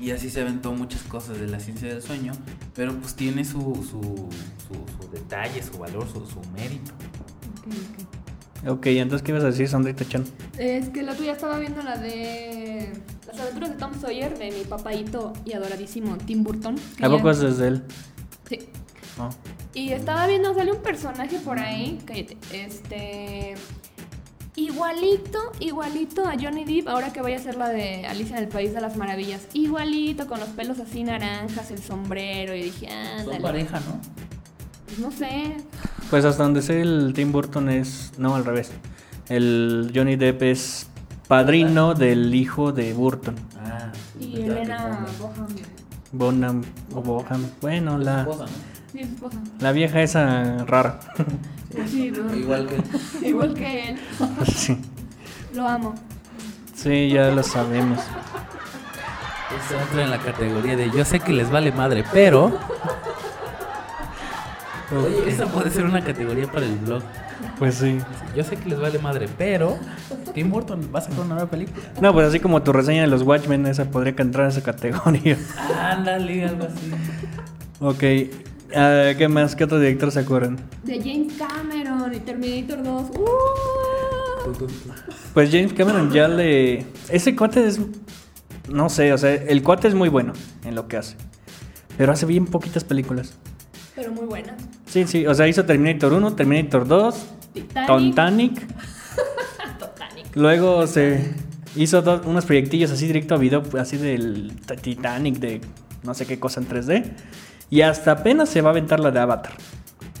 Y 0.00 0.10
así 0.10 0.28
se 0.28 0.40
aventó 0.40 0.72
muchas 0.72 1.02
cosas 1.02 1.38
de 1.38 1.46
la 1.46 1.60
ciencia 1.60 1.88
del 1.88 2.02
sueño, 2.02 2.32
pero 2.74 2.94
pues 2.98 3.14
tiene 3.14 3.44
su, 3.44 3.60
su, 3.60 4.00
su, 4.00 5.02
su 5.02 5.10
detalle, 5.12 5.62
su 5.62 5.78
valor, 5.78 6.06
su, 6.08 6.26
su 6.26 6.40
mérito. 6.50 6.92
Ok, 8.66 8.86
entonces, 8.86 9.24
¿qué 9.24 9.32
ibas 9.32 9.44
a 9.44 9.48
decir, 9.48 9.68
Sandrita 9.68 10.04
Chan? 10.06 10.24
Es 10.58 10.88
que 10.88 11.02
la 11.02 11.14
tuya 11.14 11.32
estaba 11.32 11.58
viendo 11.58 11.82
la 11.82 11.96
de. 11.96 12.92
Las 13.26 13.40
aventuras 13.40 13.70
de 13.70 13.76
Tom 13.76 13.92
Sawyer 14.00 14.38
de 14.38 14.50
mi 14.50 14.64
papaito 14.64 15.32
y 15.44 15.52
adoradísimo 15.52 16.16
Tim 16.18 16.42
Burton. 16.42 16.76
¿A 17.00 17.08
poco 17.08 17.30
es 17.30 17.40
desde 17.40 17.68
él? 17.68 17.84
Sí. 18.48 18.58
No. 19.18 19.30
Y 19.74 19.90
estaba 19.92 20.26
viendo, 20.26 20.54
sale 20.54 20.72
un 20.72 20.82
personaje 20.82 21.38
por 21.40 21.58
ahí, 21.58 21.98
cállate, 22.04 22.36
este... 22.52 23.54
Igualito, 24.56 25.40
igualito 25.58 26.24
a 26.24 26.34
Johnny 26.40 26.64
Depp, 26.64 26.88
ahora 26.88 27.12
que 27.12 27.20
vaya 27.20 27.36
a 27.36 27.40
ser 27.40 27.56
la 27.56 27.68
de 27.70 28.06
Alicia 28.06 28.36
en 28.36 28.44
el 28.44 28.48
País 28.48 28.72
de 28.72 28.80
las 28.80 28.96
Maravillas. 28.96 29.48
Igualito, 29.52 30.28
con 30.28 30.38
los 30.38 30.48
pelos 30.50 30.78
así 30.78 31.02
naranjas, 31.02 31.72
el 31.72 31.82
sombrero, 31.82 32.54
y 32.54 32.64
dije, 32.64 32.88
ah, 32.88 33.24
Son 33.24 33.42
pareja, 33.42 33.80
¿no? 33.80 35.04
no 35.04 35.10
sé. 35.10 35.56
Pues 36.08 36.24
hasta 36.24 36.44
donde 36.44 36.62
sé, 36.62 36.80
el 36.80 37.12
Tim 37.14 37.32
Burton 37.32 37.68
es. 37.68 38.12
No, 38.16 38.36
al 38.36 38.44
revés. 38.44 38.70
El 39.28 39.90
Johnny 39.92 40.14
Depp 40.14 40.42
es 40.42 40.86
padrino 41.26 41.94
del 41.94 42.32
hijo 42.32 42.72
de 42.72 42.92
Burton. 42.92 43.34
Ah, 43.58 43.90
Y 44.20 44.36
ponga. 44.42 45.06
Boham. 45.18 45.46
Bonham 46.12 46.62
o 46.94 47.02
Boham. 47.02 47.44
Bueno, 47.60 47.98
la, 47.98 48.20
Esposa, 48.20 48.44
¿no? 48.44 48.74
Sí, 48.92 49.00
esposa. 49.00 49.38
la 49.58 49.72
vieja 49.72 50.00
esa 50.02 50.58
rara. 50.64 51.00
Sí, 51.88 52.10
¿no? 52.10 52.34
Igual 52.34 52.66
que. 52.68 52.82
Igual 53.28 53.54
que 53.54 53.90
él. 53.90 53.98
sí. 54.54 54.78
Lo 55.54 55.68
amo. 55.68 55.94
sí, 56.74 57.10
ya 57.10 57.30
lo 57.30 57.42
sabemos. 57.42 58.00
Esto 58.00 59.80
entra 59.80 60.02
en 60.02 60.10
la 60.10 60.18
categoría 60.18 60.76
de 60.76 60.90
yo 60.90 61.04
sé 61.04 61.20
que 61.20 61.32
les 61.32 61.50
vale 61.50 61.70
madre, 61.72 62.04
pero. 62.12 62.58
Oye, 64.92 65.28
esa 65.30 65.46
puede 65.46 65.70
ser 65.70 65.84
una 65.84 66.02
categoría 66.02 66.50
para 66.50 66.66
el 66.66 66.76
blog. 66.76 67.02
Pues 67.58 67.76
sí. 67.76 67.98
Yo 68.34 68.42
sé 68.42 68.56
que 68.56 68.68
les 68.68 68.80
vale 68.80 68.98
madre, 68.98 69.28
pero. 69.38 69.78
Tim 70.34 70.50
Burton 70.50 70.90
va 70.94 70.98
a 70.98 71.02
sacar 71.02 71.20
una 71.20 71.34
nueva 71.34 71.50
película. 71.50 71.84
No, 72.00 72.12
pues 72.12 72.26
así 72.28 72.40
como 72.40 72.62
tu 72.62 72.72
reseña 72.72 73.02
de 73.02 73.06
los 73.06 73.22
Watchmen, 73.22 73.66
esa 73.66 73.84
podría 73.84 74.14
entrar 74.18 74.46
en 74.46 74.50
esa 74.50 74.62
categoría. 74.62 75.38
Ándale, 75.80 76.44
algo 76.44 76.66
así. 76.66 76.90
ok. 77.80 78.53
¿Qué 78.74 79.28
más? 79.28 79.54
¿Qué 79.54 79.64
otro 79.64 79.78
director 79.78 80.10
se 80.10 80.20
acuerdan? 80.20 80.56
De 80.82 80.98
James 80.98 81.34
Cameron 81.38 82.12
y 82.12 82.18
Terminator 82.20 82.82
2. 82.82 83.10
¡Uh! 83.18 84.66
Pues 85.32 85.50
James 85.50 85.72
Cameron 85.72 86.10
ya 86.10 86.28
le. 86.28 86.84
Ese 87.08 87.34
cuate 87.36 87.66
es. 87.66 87.80
No 88.68 88.88
sé, 88.88 89.12
o 89.12 89.18
sea, 89.18 89.32
el 89.34 89.62
cuate 89.62 89.88
es 89.88 89.94
muy 89.94 90.08
bueno 90.08 90.32
en 90.64 90.74
lo 90.74 90.88
que 90.88 90.96
hace. 90.96 91.16
Pero 91.96 92.12
hace 92.12 92.26
bien 92.26 92.46
poquitas 92.46 92.82
películas. 92.84 93.34
Pero 93.94 94.10
muy 94.12 94.24
buena. 94.26 94.56
Sí, 94.86 95.04
sí, 95.06 95.26
o 95.26 95.34
sea, 95.34 95.46
hizo 95.46 95.64
Terminator 95.64 96.12
1, 96.12 96.34
Terminator 96.34 96.86
2, 96.88 97.26
Titanic. 97.54 97.72
Titanic. 99.78 100.26
Luego 100.34 100.86
se 100.86 101.32
hizo 101.76 102.02
dos- 102.02 102.22
unos 102.26 102.44
proyectillos 102.46 102.90
así 102.90 103.06
directo 103.06 103.34
a 103.34 103.38
video, 103.38 103.62
así 103.78 103.96
del 103.98 104.52
Titanic, 104.82 105.38
de 105.38 105.60
no 106.02 106.14
sé 106.14 106.26
qué 106.26 106.40
cosa 106.40 106.60
en 106.60 106.68
3D. 106.68 107.04
Y 107.74 107.82
hasta 107.82 108.12
apenas 108.12 108.50
se 108.50 108.60
va 108.60 108.68
a 108.68 108.70
aventar 108.70 109.00
la 109.00 109.10
de 109.10 109.18
Avatar. 109.18 109.54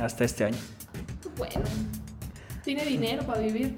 Hasta 0.00 0.24
este 0.24 0.44
año. 0.44 0.56
Bueno. 1.38 1.62
Tiene 2.64 2.84
dinero 2.84 3.22
para 3.22 3.38
vivir. 3.38 3.76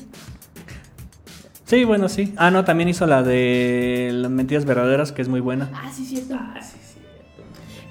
Sí, 1.67 1.85
bueno, 1.85 2.09
sí. 2.09 2.33
Ah, 2.39 2.51
no, 2.51 2.65
también 2.65 2.89
hizo 2.89 3.07
la 3.07 3.23
de 3.23 4.09
Las 4.15 4.31
Mentiras 4.31 4.65
Verdaderas, 4.65 5.13
que 5.13 5.21
es 5.21 5.29
muy 5.29 5.41
buena. 5.41 5.71
Ah, 5.75 5.93
sí, 5.93 6.07
cierto. 6.07 6.37
Ah, 6.39 6.59
sí, 6.63 6.79
sí. 6.83 7.01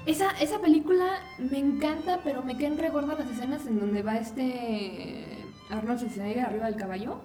Esa, 0.06 0.32
esa 0.40 0.58
película 0.58 1.20
me 1.38 1.58
encanta, 1.58 2.18
pero 2.24 2.42
me 2.42 2.56
quedan 2.56 2.78
regordas 2.78 3.20
las 3.20 3.30
escenas 3.30 3.64
en 3.68 3.78
donde 3.78 4.02
va 4.02 4.16
este 4.16 5.38
Arnold 5.70 6.00
Schwarzenegger 6.00 6.46
arriba 6.46 6.66
del 6.66 6.74
caballo. 6.74 7.20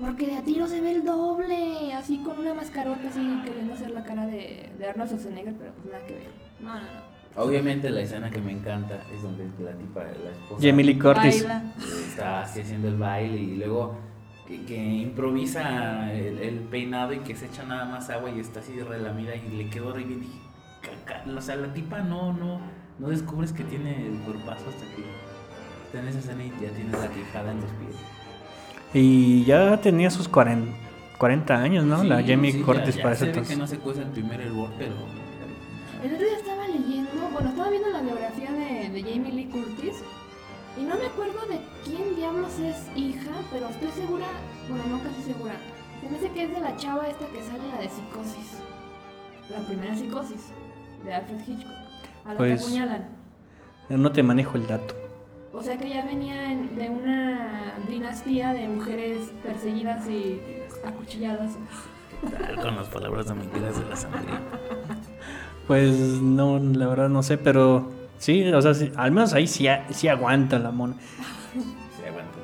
Porque 0.00 0.24
de 0.24 0.36
a 0.36 0.42
tiro 0.42 0.66
se 0.68 0.80
ve 0.80 0.92
el 0.92 1.04
doble, 1.04 1.92
así 1.92 2.16
con 2.24 2.38
una 2.38 2.54
mascarota 2.54 3.08
así 3.10 3.20
queriendo 3.44 3.74
hacer 3.74 3.90
la 3.90 4.04
cara 4.04 4.24
de, 4.24 4.72
de 4.78 4.88
Arnold 4.88 5.10
Schwarzenegger, 5.10 5.52
pero 5.52 5.72
pues 5.74 5.92
nada 5.92 6.06
que 6.06 6.14
ver. 6.14 6.30
No, 6.60 6.72
no, 6.76 6.80
no. 6.80 7.09
Obviamente 7.36 7.90
la 7.90 8.00
escena 8.00 8.30
que 8.30 8.40
me 8.40 8.52
encanta 8.52 9.02
es 9.14 9.22
donde 9.22 9.44
la 9.64 9.72
tipa, 9.72 10.00
la 10.02 10.30
esposa, 10.32 10.60
Jamie 10.66 10.84
Lee 10.84 10.98
Curtis. 10.98 11.44
Baila. 11.46 11.62
está 12.08 12.42
así 12.42 12.60
haciendo 12.60 12.88
el 12.88 12.96
baile 12.96 13.36
y 13.40 13.56
luego 13.56 13.96
que, 14.48 14.64
que 14.64 14.76
improvisa 14.76 16.12
el, 16.12 16.38
el 16.38 16.54
peinado 16.60 17.12
y 17.12 17.18
que 17.20 17.36
se 17.36 17.46
echa 17.46 17.62
nada 17.64 17.84
más 17.84 18.10
agua 18.10 18.30
y 18.30 18.40
está 18.40 18.60
así 18.60 18.78
relamida 18.80 19.34
y 19.36 19.48
le 19.56 19.70
quedó 19.70 19.88
horrible 19.90 20.14
y 20.16 20.18
dije, 20.20 20.38
"Caca", 21.06 21.24
o 21.30 21.40
sea, 21.40 21.56
la 21.56 21.72
tipa 21.72 22.00
no, 22.00 22.32
no, 22.32 22.60
no 22.98 23.08
descubres 23.08 23.52
que 23.52 23.62
tiene 23.64 24.06
el 24.08 24.18
cuerpazo 24.20 24.64
hasta 24.68 24.84
que 24.96 25.98
En 25.98 26.06
esa 26.08 26.18
escena 26.20 26.44
y 26.44 26.50
ya 26.50 26.70
tienes 26.70 26.92
la 26.92 27.08
quijada 27.08 27.50
en 27.52 27.60
los 27.60 27.70
pies. 27.72 27.96
Y 28.92 29.44
ya 29.44 29.80
tenía 29.80 30.10
sus 30.10 30.28
40, 30.28 30.72
40 31.18 31.54
años, 31.62 31.84
¿no? 31.84 32.02
la 32.04 32.18
Sí, 32.22 32.24
Jamie 32.28 32.52
sí, 32.52 32.58
ya- 32.60 32.64
Curtis 32.64 32.96
ya 32.96 33.02
para 33.02 33.14
se 33.14 33.24
ese 33.24 33.24
ve 33.24 33.30
entonces. 33.30 33.54
que 33.56 33.60
no 33.60 33.66
se 33.68 33.78
cuesta 33.78 34.02
el 34.02 34.08
primer 34.10 34.40
hervor, 34.40 34.70
pero... 34.78 34.92
El 36.02 36.14
otro 36.14 36.26
día 36.26 36.36
estaba 36.38 36.59
leyendo, 36.78 37.28
bueno, 37.32 37.50
estaba 37.50 37.70
viendo 37.70 37.88
la 37.90 38.00
biografía 38.02 38.52
de, 38.52 38.88
de 38.90 39.02
Jamie 39.02 39.32
Lee 39.32 39.46
Curtis 39.46 40.02
y 40.78 40.82
no 40.82 40.94
me 40.96 41.06
acuerdo 41.06 41.40
de 41.48 41.60
quién 41.84 42.14
diablos 42.16 42.58
es 42.60 42.88
hija, 42.96 43.32
pero 43.52 43.68
estoy 43.68 43.90
segura, 43.90 44.26
bueno, 44.68 44.84
no 44.88 45.02
casi 45.02 45.22
segura. 45.22 45.54
Se 46.00 46.08
me 46.08 46.16
hace 46.16 46.30
que 46.30 46.44
es 46.44 46.50
de 46.54 46.60
la 46.60 46.76
chava 46.76 47.06
esta 47.08 47.26
que 47.26 47.42
sale 47.42 47.68
la 47.72 47.78
de 47.80 47.88
Psicosis. 47.88 48.58
La 49.50 49.58
primera 49.66 49.94
Psicosis, 49.96 50.46
de 51.04 51.12
Alfred 51.14 51.40
Hitchcock. 51.46 51.72
A 52.24 52.32
la 52.32 52.36
Pues- 52.38 52.60
que 52.60 52.66
apuñalan. 52.66 53.08
No 53.90 54.12
te 54.12 54.22
manejo 54.22 54.56
el 54.56 54.66
dato. 54.66 54.94
O 55.52 55.60
sea 55.62 55.76
que 55.76 55.88
ya 55.90 56.04
venía 56.06 56.52
en- 56.52 56.76
de 56.76 56.88
una 56.88 57.74
dinastía 57.88 58.52
de 58.54 58.68
mujeres 58.68 59.32
perseguidas 59.42 60.08
y 60.08 60.40
acuchilladas. 60.86 61.52
Con 62.62 62.76
las 62.76 62.88
palabras 62.88 63.26
de 63.26 63.34
mentiras 63.34 63.78
de 63.78 63.88
la 63.90 63.96
sangre. 63.96 64.32
Pues 65.70 65.96
no, 66.20 66.58
la 66.58 66.88
verdad 66.88 67.08
no 67.08 67.22
sé, 67.22 67.38
pero 67.38 67.92
sí, 68.18 68.42
o 68.48 68.60
sea, 68.60 68.74
sí, 68.74 68.90
al 68.96 69.12
menos 69.12 69.32
ahí 69.34 69.46
sí, 69.46 69.68
sí 69.90 70.08
aguanta 70.08 70.58
la 70.58 70.72
mona. 70.72 70.94
Se 71.96 72.08
aguantó. 72.08 72.40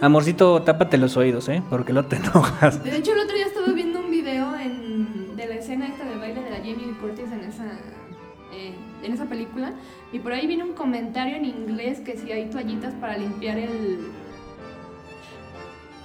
Amorcito, 0.00 0.60
tápate 0.62 0.98
los 0.98 1.16
oídos, 1.16 1.48
¿eh? 1.48 1.62
Porque 1.70 1.92
no 1.92 2.06
te 2.06 2.16
enojas. 2.24 2.82
De 2.82 2.96
hecho, 2.96 3.12
el 3.12 3.20
otro 3.20 3.36
día 3.36 3.46
estuve 3.46 3.72
viendo 3.72 4.00
un 4.00 4.10
video 4.10 4.52
en- 4.56 5.36
de 5.36 5.46
la 5.46 5.54
escena 5.54 5.86
esta 5.86 6.04
de 6.06 6.16
baile 6.16 6.42
de 6.42 6.50
la 6.50 6.56
Jamie 6.56 6.92
Curtis 7.00 7.30
en 7.30 7.40
esa, 7.48 7.66
eh, 8.52 8.74
en 9.04 9.12
esa 9.12 9.26
película. 9.26 9.72
Y 10.12 10.18
por 10.18 10.32
ahí 10.32 10.48
viene 10.48 10.64
un 10.64 10.72
comentario 10.72 11.36
en 11.36 11.44
inglés 11.44 12.00
que 12.00 12.16
si 12.16 12.32
hay 12.32 12.50
toallitas 12.50 12.94
para 12.94 13.16
limpiar 13.16 13.58
el... 13.58 14.00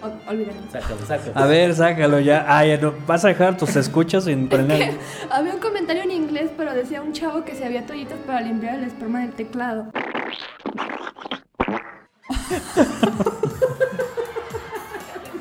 Ol- 0.01 0.19
Olvídalo. 0.27 0.59
Sácalo, 0.71 1.05
sácalo. 1.07 1.31
A 1.35 1.45
ver, 1.45 1.75
sácalo 1.75 2.19
ya. 2.19 2.45
Ay, 2.47 2.77
no, 2.81 2.93
vas 3.07 3.23
a 3.25 3.29
dejar 3.29 3.57
tus 3.57 3.75
escuchas 3.75 4.27
en 4.27 4.47
con 4.47 4.69
el- 4.71 4.97
Había 5.29 5.53
un 5.53 5.59
comentario 5.59 6.03
en 6.03 6.11
inglés, 6.11 6.49
pero 6.57 6.73
decía 6.73 7.01
un 7.01 7.13
chavo 7.13 7.43
que 7.45 7.55
si 7.55 7.63
había 7.63 7.85
toallitas 7.85 8.17
para 8.25 8.41
limpiar 8.41 8.75
el 8.75 8.83
esperma 8.85 9.19
del 9.21 9.31
teclado. 9.33 9.87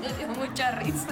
Me 0.01 0.09
dio 0.19 0.29
mucha 0.39 0.71
risa. 0.73 1.09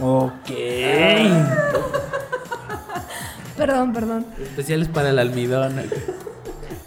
Ok. 0.00 0.50
Perdón, 3.56 3.92
perdón. 3.94 4.26
Especiales 4.42 4.86
para 4.88 5.08
el 5.08 5.18
almidón. 5.18 5.80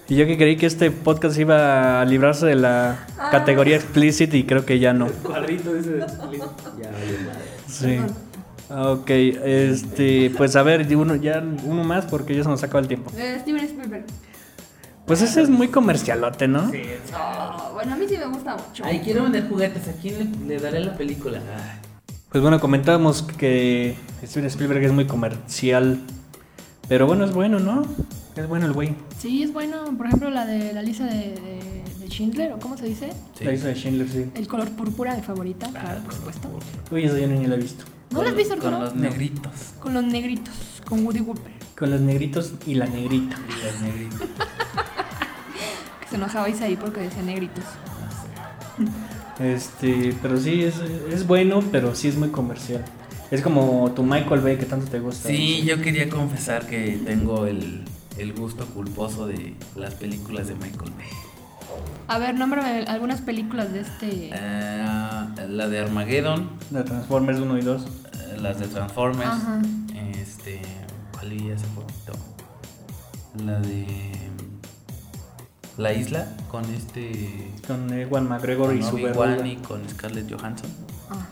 Y 0.07 0.15
yo 0.15 0.27
que 0.27 0.37
creí 0.37 0.55
que 0.55 0.67
este 0.67 0.91
podcast 0.91 1.35
iba 1.39 1.99
a 1.99 2.05
librarse 2.05 2.45
de 2.45 2.53
la 2.55 3.07
categoría 3.31 3.75
explicit 3.75 4.31
y 4.35 4.43
creo 4.43 4.65
que 4.67 4.77
ya 4.77 4.93
no. 4.93 5.07
Cuadrito 5.57 5.75
ese. 5.75 5.99
Ya. 6.81 6.91
Sí. 7.67 7.99
Ok, 8.71 9.09
este, 9.09 10.31
pues 10.37 10.55
a 10.55 10.61
ver, 10.63 10.95
uno, 10.95 11.15
ya 11.15 11.43
uno 11.63 11.83
más 11.83 12.05
porque 12.05 12.35
ya 12.35 12.43
se 12.43 12.49
nos 12.49 12.61
acaba 12.63 12.81
el 12.81 12.87
tiempo. 12.87 13.11
Eh, 13.17 13.37
Steven 13.41 13.63
Spielberg. 13.65 14.05
Pues 15.07 15.23
ese 15.23 15.41
es 15.41 15.49
muy 15.49 15.69
comercialote, 15.69 16.47
¿no? 16.47 16.71
Oh, 17.15 17.73
bueno, 17.73 17.93
a 17.93 17.97
mí 17.97 18.05
sí 18.07 18.15
me 18.15 18.27
gusta 18.27 18.55
mucho. 18.55 18.83
Ay, 18.85 19.01
quiero 19.03 19.23
vender 19.23 19.49
juguetes. 19.49 19.87
¿A 19.87 19.93
quién 19.93 20.31
le, 20.47 20.55
le 20.55 20.61
daré 20.61 20.81
la 20.81 20.95
película? 20.95 21.39
Ay, 21.39 22.13
Pues 22.31 22.43
bueno, 22.43 22.59
comentábamos 22.59 23.23
que 23.23 23.95
Steven 24.23 24.45
Spielberg 24.45 24.83
es 24.83 24.91
muy 24.91 25.07
comercial. 25.07 25.99
Pero 26.87 27.07
bueno, 27.07 27.25
es 27.25 27.33
bueno, 27.33 27.59
¿no? 27.59 27.87
Es 28.35 28.47
bueno 28.47 28.67
el 28.67 28.73
güey. 28.73 28.93
Sí, 29.17 29.41
es 29.41 29.51
bueno. 29.51 29.83
Por 29.97 30.05
ejemplo, 30.05 30.29
la 30.29 30.45
de 30.45 30.73
la 30.73 30.83
lista 30.83 31.05
de, 31.05 31.15
de, 31.15 31.83
de 32.09 32.15
Schindler, 32.15 32.53
¿o 32.53 32.59
cómo 32.59 32.77
se 32.77 32.85
dice? 32.85 33.09
sí. 33.37 33.43
La 33.45 33.53
hizo 33.53 33.67
de 33.67 33.75
Schindler, 33.75 34.09
sí. 34.09 34.25
El 34.35 34.47
color 34.47 34.69
púrpura, 34.71 35.15
mi 35.15 35.21
favorita, 35.21 35.69
claro, 35.69 36.01
por 36.03 36.13
supuesto. 36.13 36.49
Uy, 36.91 37.03
eso 37.03 37.17
yo 37.17 37.27
ni 37.27 37.45
la 37.47 37.55
he 37.55 37.59
visto. 37.59 37.85
¿No 38.11 38.23
la 38.23 38.29
has 38.29 38.35
visto 38.35 38.53
el 38.55 38.59
Con 38.59 38.71
color? 38.71 38.85
los 38.87 38.95
negritos. 38.95 39.53
Con 39.79 39.93
los 39.93 40.03
negritos, 40.03 40.53
con 40.87 41.05
Woody 41.05 41.21
Whooper. 41.21 41.51
Con 41.77 41.91
los 41.91 42.01
negritos 42.01 42.53
y 42.65 42.73
la 42.73 42.87
negrita. 42.87 43.37
Y 43.47 43.65
los 43.65 43.81
negritos. 43.81 44.19
Que 46.01 46.07
se 46.09 46.15
enojaba 46.15 46.49
Isaí 46.49 46.75
porque 46.75 47.01
decía 47.01 47.21
negritos. 47.21 47.63
Este, 49.39 50.13
pero 50.21 50.37
sí, 50.39 50.63
es, 50.63 50.75
es 51.13 51.25
bueno, 51.27 51.63
pero 51.71 51.95
sí 51.95 52.07
es 52.07 52.17
muy 52.17 52.29
comercial. 52.29 52.83
Es 53.31 53.41
como 53.41 53.91
tu 53.95 54.03
Michael 54.03 54.41
Bay 54.41 54.57
que 54.57 54.65
tanto 54.65 54.87
te 54.87 54.99
gusta. 54.99 55.29
Sí, 55.29 55.63
yo 55.63 55.79
quería 55.81 56.09
confesar 56.09 56.65
que 56.65 56.99
tengo 57.05 57.45
el, 57.45 57.83
el 58.17 58.33
gusto 58.33 58.65
culposo 58.65 59.27
de 59.27 59.53
las 59.75 59.93
películas 59.93 60.47
de 60.47 60.55
Michael 60.55 60.91
Bay. 60.97 61.05
A 62.07 62.17
ver, 62.17 62.35
nómbrame 62.35 62.85
algunas 62.87 63.21
películas 63.21 63.71
de 63.71 63.81
este. 63.81 64.29
Eh, 64.33 64.85
la 65.47 65.67
de 65.69 65.79
Armageddon, 65.79 66.49
De 66.69 66.83
Transformers 66.83 67.39
1 67.39 67.57
y 67.57 67.61
2. 67.61 67.83
eh, 67.83 68.37
las 68.41 68.59
de 68.59 68.67
Transformers. 68.67 69.29
Ajá. 69.29 69.61
Este. 70.13 70.61
¿Cuál 71.11 71.29
vi 71.29 71.51
hace 71.51 71.67
poquito? 71.67 72.13
La 73.45 73.59
de. 73.59 73.85
La 75.77 75.93
isla 75.93 76.27
con 76.49 76.65
este. 76.73 77.51
Con 77.67 77.93
Ewan 77.93 78.27
McGregor 78.27 78.75
y 78.75 78.79
con 78.79 78.89
su 78.89 78.97
y 78.99 79.55
con 79.57 79.87
Scarlett 79.89 80.31
Johansson. 80.33 80.69
Ah. 81.09 81.25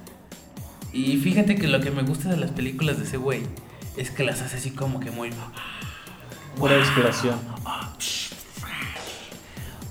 Y 0.94 1.18
fíjate 1.18 1.56
que 1.56 1.68
lo 1.68 1.82
que 1.82 1.92
me 1.92 2.04
gusta 2.04 2.30
de 2.30 2.38
las 2.38 2.52
películas 2.52 2.98
de 2.98 3.04
ese 3.06 3.18
güey 3.18 3.42
es 3.98 4.12
que 4.12 4.24
las 4.24 4.42
hace 4.42 4.58
así 4.58 4.72
como 4.72 5.00
que 5.00 5.12
muy. 5.12 5.32
Pura 6.58 6.78
inspiración. 6.78 7.40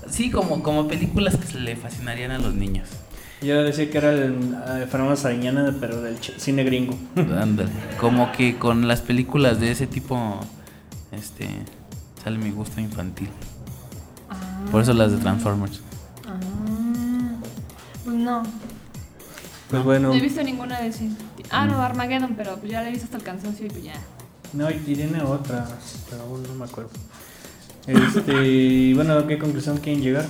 Sí, 0.09 0.31
como, 0.31 0.63
como 0.63 0.87
películas 0.87 1.35
que 1.35 1.47
se 1.47 1.59
le 1.59 1.75
fascinarían 1.75 2.31
a 2.31 2.39
los 2.39 2.53
niños. 2.53 2.87
Yo 3.41 3.53
iba 3.53 3.59
a 3.59 3.63
decir 3.63 3.91
que 3.91 3.99
era 3.99 4.11
el 4.11 4.33
eh, 4.67 4.87
Fernando 4.89 5.15
Sariñana, 5.15 5.75
pero 5.79 6.01
del 6.01 6.17
cine 6.17 6.63
gringo. 6.63 6.97
Ándale. 7.15 7.69
Como 7.99 8.31
que 8.31 8.57
con 8.57 8.87
las 8.87 9.01
películas 9.01 9.59
de 9.59 9.71
ese 9.71 9.85
tipo, 9.85 10.39
este, 11.11 11.47
sale 12.23 12.39
mi 12.39 12.49
gusto 12.49 12.81
infantil. 12.81 13.29
Ah. 14.29 14.65
Por 14.71 14.81
eso 14.81 14.93
las 14.93 15.11
de 15.11 15.17
Transformers. 15.19 15.81
Ah. 16.27 16.39
Pues 18.03 18.15
no. 18.15 18.43
Pues 19.69 19.83
bueno. 19.83 20.09
No 20.09 20.15
he 20.15 20.21
visto 20.21 20.41
ninguna 20.41 20.81
de 20.81 20.87
esas. 20.87 21.07
Ah, 21.51 21.65
no, 21.65 21.79
Armageddon, 21.81 22.33
pero 22.35 22.57
pues 22.57 22.71
ya 22.71 22.81
la 22.81 22.89
he 22.89 22.91
visto 22.91 23.05
hasta 23.05 23.17
el 23.17 23.23
cansancio 23.23 23.67
y 23.67 23.69
pues 23.69 23.83
ya. 23.83 23.93
No, 24.53 24.71
y 24.71 24.75
tiene 24.75 25.21
otras, 25.21 26.05
pero 26.09 26.23
aún 26.23 26.41
no 26.43 26.55
me 26.55 26.65
acuerdo. 26.65 26.89
Este, 27.87 28.45
y 28.45 28.93
bueno, 28.93 29.13
¿a 29.13 29.25
qué 29.25 29.39
conclusión 29.39 29.77
quieren 29.77 30.01
llegar? 30.03 30.25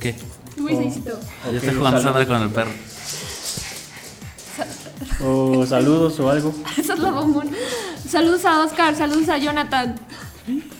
¿Qué? 0.00 0.14
Oh. 0.62 0.68
Isaícito. 0.68 1.18
Ya 1.50 1.58
está 1.58 1.74
jugando. 1.74 2.00
Sandra 2.00 2.26
con 2.26 2.42
el 2.42 2.50
perro. 2.50 2.70
O 5.22 5.64
saludos 5.66 6.18
o 6.20 6.30
algo. 6.30 6.54
Esa 6.76 6.94
es 6.94 6.98
la 6.98 7.10
bombón. 7.10 7.48
Saludos 8.08 8.44
a 8.44 8.64
Oscar, 8.64 8.94
saludos 8.96 9.28
a 9.28 9.38
Jonathan. 9.38 9.94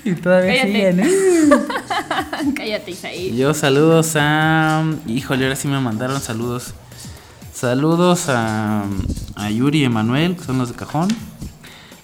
Y 0.05 0.12
todavía 0.14 0.62
Cállate. 0.62 1.03
¿eh? 1.03 1.51
Cállate, 2.57 2.90
Isaí. 2.90 3.37
Yo 3.37 3.55
saludos 3.55 4.12
a. 4.16 4.85
Híjole, 5.07 5.44
ahora 5.44 5.57
sí 5.57 5.68
me 5.68 5.81
mandaron 5.81 6.20
saludos. 6.20 6.75
Saludos 7.53 8.29
a, 8.29 8.85
a 9.37 9.51
Yuri 9.51 9.81
y 9.81 9.85
Emanuel, 9.85 10.37
que 10.37 10.44
son 10.44 10.59
los 10.59 10.68
de 10.68 10.75
cajón. 10.75 11.09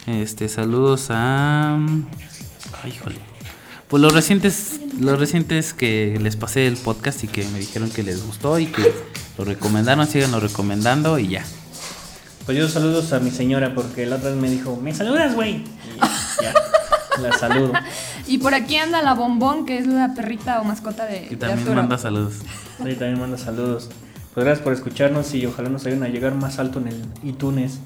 Este, 0.06 0.48
saludos 0.48 1.08
a. 1.10 1.78
Ay, 2.82 2.92
híjole. 2.92 3.16
Pues 3.88 4.00
los 4.00 4.12
recientes, 4.12 4.80
los 5.00 5.18
recientes 5.18 5.74
que 5.74 6.16
les 6.20 6.36
pasé 6.36 6.66
el 6.66 6.76
podcast 6.76 7.24
y 7.24 7.28
que 7.28 7.44
me 7.48 7.58
dijeron 7.58 7.90
que 7.90 8.04
les 8.04 8.24
gustó 8.24 8.58
y 8.58 8.66
que 8.66 8.82
lo 9.36 9.44
recomendaron, 9.44 10.06
síganlo 10.06 10.38
recomendando 10.38 11.18
y 11.18 11.28
ya. 11.28 11.44
Pues 12.46 12.56
yo 12.56 12.68
saludos 12.68 13.12
a 13.12 13.18
mi 13.18 13.30
señora 13.30 13.74
porque 13.74 14.06
la 14.06 14.16
otra 14.16 14.30
vez 14.30 14.38
me 14.38 14.48
dijo, 14.48 14.76
¿me 14.76 14.94
saludas, 14.94 15.34
güey? 15.34 15.56
Y 15.56 16.42
ya, 16.42 16.54
la 17.20 17.36
saludo. 17.36 17.72
Y 18.26 18.38
por 18.38 18.54
aquí 18.54 18.76
anda 18.76 19.02
la 19.02 19.14
bombón, 19.14 19.66
que 19.66 19.78
es 19.78 19.88
la 19.88 20.14
perrita 20.14 20.60
o 20.60 20.64
mascota 20.64 21.04
de, 21.06 21.26
Y 21.28 21.34
también 21.34 21.74
manda 21.74 21.98
saludos. 21.98 22.34
Sí, 22.76 22.94
también 22.94 23.18
manda 23.18 23.38
saludos. 23.38 23.88
Pues 24.34 24.44
gracias 24.44 24.62
por 24.62 24.72
escucharnos 24.72 25.34
y 25.34 25.44
ojalá 25.46 25.68
nos 25.68 25.84
ayuden 25.84 26.04
a 26.04 26.08
llegar 26.08 26.36
más 26.36 26.60
alto 26.60 26.78
en 26.78 26.88
el 26.88 27.02
iTunes. 27.24 27.80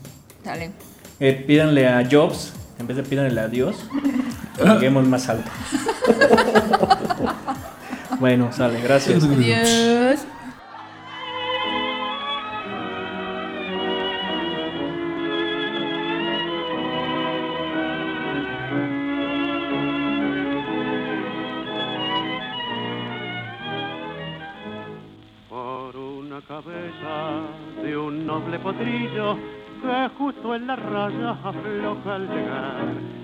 Dale. 0.45 0.73
Eh, 1.19 1.45
pídanle 1.47 1.89
a 1.89 2.07
Jobs, 2.11 2.53
en 2.79 2.87
vez 2.87 2.99
de 2.99 3.03
pídanle 3.05 3.41
a 3.41 3.49
Dios, 3.49 3.77
lleguemos 4.63 5.07
más 5.09 5.29
alto. 5.29 5.51
bueno, 8.21 8.53
sale, 8.53 8.81
gracias. 8.81 9.25
Adiós. 9.25 10.27
por 25.49 25.97
una 25.97 26.41
cabeza 26.43 27.43
de 27.83 27.97
un 27.97 28.27
noble 28.27 28.59
potrillo 28.59 29.37
que 29.81 30.11
justo 30.19 30.55
en 30.55 30.67
la 30.67 30.77
raya 30.77 31.31
afloja 31.45 32.15
al 32.15 32.29
llegar 32.29 33.24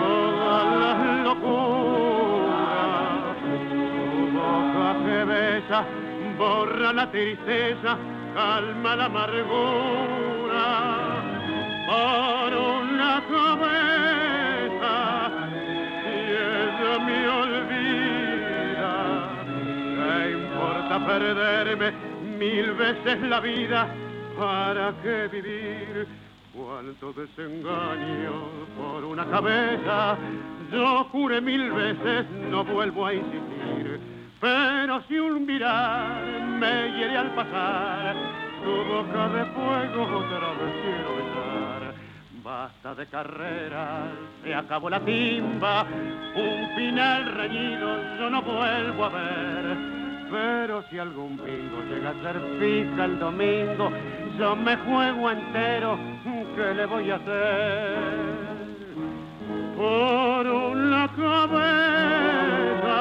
las 1.41 3.35
locuras 3.35 3.35
tu 3.69 3.83
boca 4.37 4.87
que 5.05 5.19
besa 5.25 5.85
borra 6.37 6.93
la 6.93 7.11
tristeza, 7.11 7.97
calma 8.33 8.95
la 8.95 9.05
amargura. 9.05 10.65
Por 11.87 12.49
una 12.53 13.13
cabeza, 13.29 14.93
si 16.01 16.15
ella 16.57 16.93
me 17.05 17.19
olvida, 17.41 18.93
¿qué 19.97 20.31
importa 20.31 20.95
perderme 21.05 21.91
mil 22.39 22.71
veces 22.73 23.21
la 23.21 23.39
vida? 23.39 23.87
¿Para 24.37 24.93
qué 25.03 25.27
vivir? 25.31 26.20
Cuánto 26.53 27.13
desengaño 27.13 28.33
por 28.77 29.05
una 29.05 29.25
cabeza, 29.25 30.17
yo 30.69 31.05
juré 31.05 31.39
mil 31.39 31.71
veces, 31.71 32.25
no 32.49 32.65
vuelvo 32.65 33.05
a 33.05 33.13
insistir. 33.13 33.99
Pero 34.41 35.01
si 35.07 35.17
un 35.17 35.45
mirar 35.45 36.21
me 36.59 36.91
hiere 36.97 37.15
al 37.15 37.33
pasar, 37.35 38.15
tu 38.63 38.71
boca 38.71 39.29
de 39.29 39.45
fuego 39.45 40.03
otra 40.03 40.49
vez 40.59 40.73
quiero 40.83 41.15
besar. 41.15 41.93
Basta 42.43 42.95
de 42.95 43.05
carreras, 43.05 44.09
se 44.43 44.53
acabó 44.53 44.89
la 44.89 44.99
timba, 44.99 45.85
un 46.35 46.75
final 46.75 47.33
reñido 47.33 48.17
yo 48.19 48.29
no 48.29 48.41
vuelvo 48.41 49.05
a 49.05 49.09
ver. 49.09 50.01
Pero 50.31 50.83
si 50.89 50.97
algún 50.97 51.35
bingo 51.37 51.83
llega 51.89 52.11
a 52.11 52.21
ser 52.23 52.41
fija 52.57 53.05
el 53.05 53.19
domingo, 53.19 53.91
yo 54.39 54.55
me 54.55 54.77
juego 54.77 55.29
entero, 55.29 55.99
¿qué 56.55 56.73
le 56.73 56.85
voy 56.85 57.11
a 57.11 57.15
hacer? 57.15 57.97
Por 59.75 60.47
una 60.47 61.07
cabeza 61.07 62.97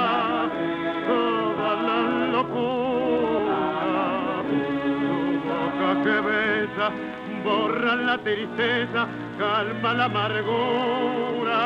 toda 1.07 1.71
la 1.89 2.01
locura. 2.33 3.59
Tu 4.49 4.59
boca 5.49 5.91
que 6.05 6.17
besa, 6.21 6.87
borra 7.45 7.93
la 7.97 8.17
tristeza, 8.19 9.01
calma 9.39 9.95
la 9.95 10.05
amargura. 10.05 11.63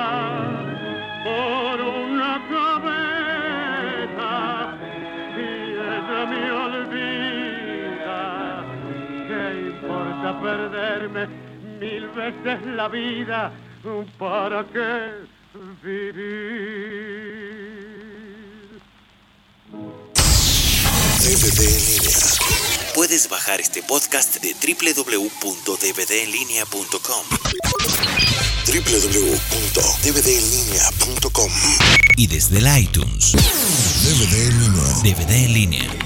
Por 1.25 1.77
una 1.81 2.33
cabeza, 2.51 4.31
si 5.35 5.47
ella 5.73 6.23
me 6.31 6.43
olvida, 6.51 8.21
¿qué 9.29 9.41
importa 9.71 10.29
perderme 10.41 11.44
mil 11.85 12.09
veces 12.09 12.67
la 12.67 12.89
vida? 12.89 13.53
¿Para 14.19 14.67
qué 14.73 15.13
vivir? 15.83 16.15
DVD 21.21 21.61
en 21.61 21.87
línea. 21.87 22.17
Puedes 22.95 23.29
bajar 23.29 23.61
este 23.61 23.83
podcast 23.83 24.41
de 24.41 24.55
www.dvdenlinea.com 24.55 27.27
www.dvdenlinea.com 28.67 31.53
y 32.17 32.27
desde 32.27 32.57
el 32.59 32.79
iTunes. 32.79 33.33
DVD 33.33 34.49
en 34.49 34.61
línea. 34.61 34.85
DVD 35.03 35.33
en 35.33 35.53
línea. 35.53 36.04